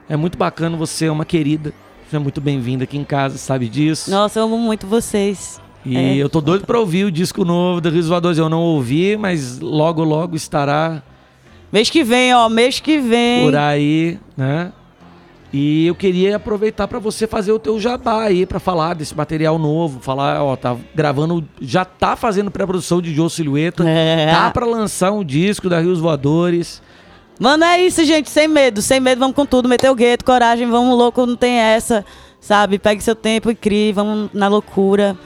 [0.08, 1.72] É muito bacana, você é uma querida.
[2.08, 4.10] Você é muito bem-vinda aqui em casa, sabe disso.
[4.10, 5.60] Nossa, eu amo muito vocês.
[5.84, 6.14] E É.
[6.16, 8.38] eu tô doido pra ouvir o disco novo do Rios Voadores.
[8.38, 11.02] Eu não ouvi, mas logo, logo estará
[11.72, 13.44] Mês que vem, ó, mês que vem.
[13.44, 14.70] por aí, né?
[15.52, 19.58] E eu queria aproveitar pra você fazer o teu jabá aí, pra falar desse material
[19.58, 24.30] novo, falar, ó, tá gravando, já tá fazendo pré-produção de Joe Silhueta, É.
[24.32, 26.80] tá pra lançar um disco da Rios Voadores.
[27.38, 30.66] Mano, é isso, gente, sem medo, sem medo, vamos com tudo, meter o gueto, coragem,
[30.70, 32.02] vamos louco, não tem essa,
[32.40, 32.78] sabe?
[32.78, 35.16] Pegue seu tempo e crie, vamos na loucura.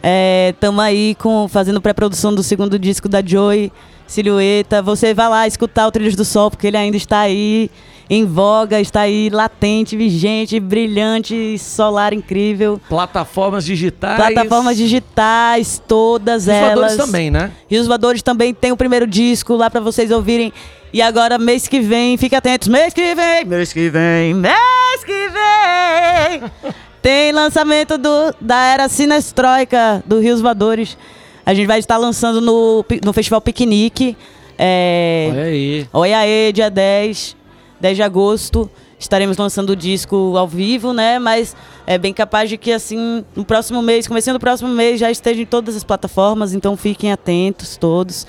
[0.00, 3.72] É, tamo aí com, fazendo pré-produção do segundo disco da Joy,
[4.06, 4.82] Silhueta.
[4.82, 7.70] Você vai lá escutar o Trilhos do Sol, porque ele ainda está aí
[8.14, 12.78] em voga, está aí latente, vigente, brilhante, solar incrível.
[12.86, 14.16] Plataformas digitais.
[14.16, 16.74] Plataformas digitais, todas Rios elas.
[16.74, 17.50] Voadores também, né?
[17.70, 20.52] E os voadores também tem o primeiro disco lá pra vocês ouvirem.
[20.92, 22.68] E agora, mês que vem, fique atentos.
[22.68, 26.72] Mês que vem, mês que vem, mês que vem.
[27.00, 30.98] tem lançamento do, da era Sinestroika do Rios Voadores.
[31.46, 34.18] A gente vai estar lançando no, no Festival Piquenique.
[34.58, 35.86] É, Olha aí.
[35.90, 37.36] Oi aí, dia 10,
[37.82, 38.70] 10 de agosto.
[38.96, 41.18] estaremos lançando o disco ao vivo, né?
[41.18, 45.10] Mas é bem capaz de que assim, no próximo mês, começando o próximo mês, já
[45.10, 48.24] esteja em todas as plataformas, então fiquem atentos todos.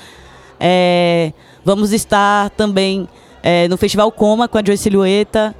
[0.59, 1.31] É,
[1.63, 3.07] vamos estar também
[3.43, 5.55] é, no Festival Coma com a Joy Silhueta.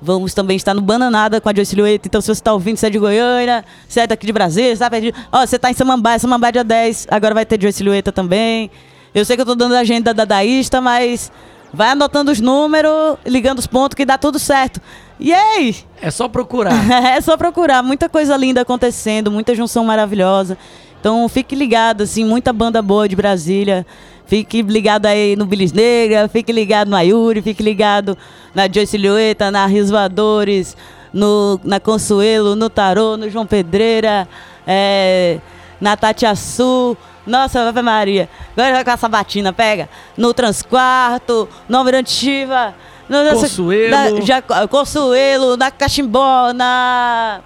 [0.00, 2.08] Vamos também estar no Bananada com a Joy Silhueta.
[2.08, 5.00] Então, se você está ouvindo, você é de Goiânia, você é daqui de Brasília, sabe?
[5.00, 5.14] De...
[5.30, 8.70] Ó, você está em Samambaia, Samambaia dia 10, agora vai ter Joy Silhueta também.
[9.14, 11.30] Eu sei que eu estou dando a agenda da Dadaísta, mas
[11.74, 14.80] vai anotando os números, ligando os pontos, que dá tudo certo.
[15.18, 15.76] E aí?
[16.00, 16.72] É só procurar.
[16.90, 17.82] é só procurar.
[17.82, 20.56] Muita coisa linda acontecendo, muita junção maravilhosa.
[21.00, 23.86] Então fique ligado, assim, muita banda boa de Brasília.
[24.26, 28.16] Fique ligado aí no Bilis Negra, fique ligado no Ayuri, fique ligado
[28.54, 30.74] na Joy Silhueta, na Risvadores,
[31.12, 34.26] no, na Consuelo, no Tarô, no João Pedreira,
[34.66, 35.38] é,
[35.78, 36.96] na Tatiaçu.
[37.26, 38.28] Nossa, Ave Maria.
[38.52, 39.88] Agora vai com essa batina, pega.
[40.16, 42.74] No Transquarto, no Almirante Shiva.
[43.08, 43.90] No, Consuelo.
[43.90, 47.40] Na, já, Consuelo, na Cachimbó, na,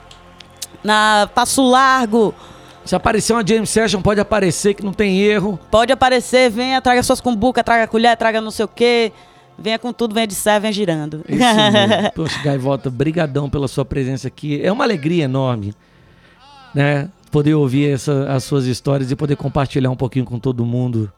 [0.83, 2.35] na Passo Largo.
[2.85, 5.59] Se aparecer uma James Session, pode aparecer que não tem erro.
[5.71, 9.13] Pode aparecer, venha, traga suas cumbucas, traga colher, traga não sei o quê.
[9.59, 11.25] Venha com tudo, venha de serra, venha girando.
[11.29, 12.13] Isso mesmo.
[12.15, 14.61] Poxa, Gaivota, brigadão pela sua presença aqui.
[14.63, 15.75] É uma alegria enorme,
[16.73, 17.11] né?
[17.31, 21.13] Poder ouvir essa, as suas histórias e poder compartilhar um pouquinho com todo mundo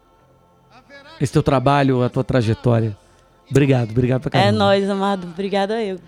[1.21, 2.97] esse teu trabalho, a tua trajetória.
[3.51, 4.59] Obrigado, obrigado pra É caramba.
[4.59, 5.25] nóis, amado.
[5.33, 5.99] Obrigada eu.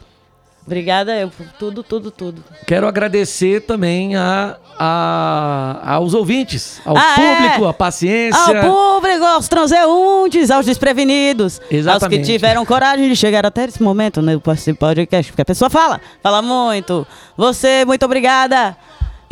[0.65, 2.43] Obrigada eu por tudo, tudo, tudo.
[2.67, 7.69] Quero agradecer também a, a- aos ouvintes, ao Ah, público, é?
[7.69, 8.63] a paciência.
[8.63, 11.61] Ao público, aos transeuntes, aos desprevenidos.
[11.69, 12.21] Exatamente.
[12.21, 15.33] Aos que tiveram coragem de chegar até esse momento no podcast.
[15.33, 17.05] Porque a pessoa fala, fala muito.
[17.37, 18.77] Você, muito obrigada.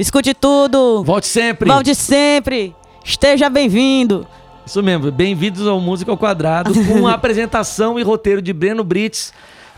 [0.01, 1.05] Escute tudo.
[1.05, 1.71] Volte sempre.
[1.71, 2.75] Volte sempre.
[3.05, 4.27] Esteja bem-vindo.
[4.65, 9.31] Isso mesmo, bem-vindos ao Música ao Quadrado, com a apresentação e roteiro de Breno Brits,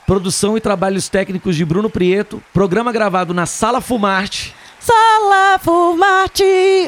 [0.07, 6.45] produção e trabalhos técnicos de Bruno Prieto, programa gravado na Sala Fumarte, Sala Fumarte,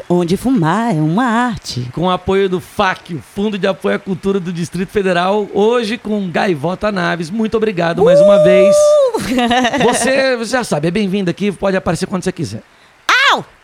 [0.07, 1.89] onde fumar é uma arte.
[1.91, 6.29] com apoio do FAC, o Fundo de Apoio à Cultura do Distrito Federal, hoje com
[6.29, 7.29] Gaivota Naves.
[7.29, 8.73] Muito obrigado mais uma vez.
[9.83, 12.61] Você, você já sabe, é bem-vindo aqui, pode aparecer quando você quiser.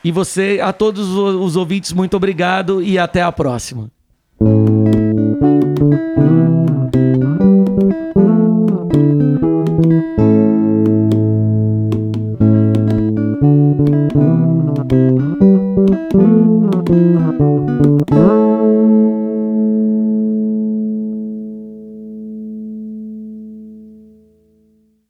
[0.03, 3.91] E você, a todos os os ouvintes, muito obrigado e até a próxima.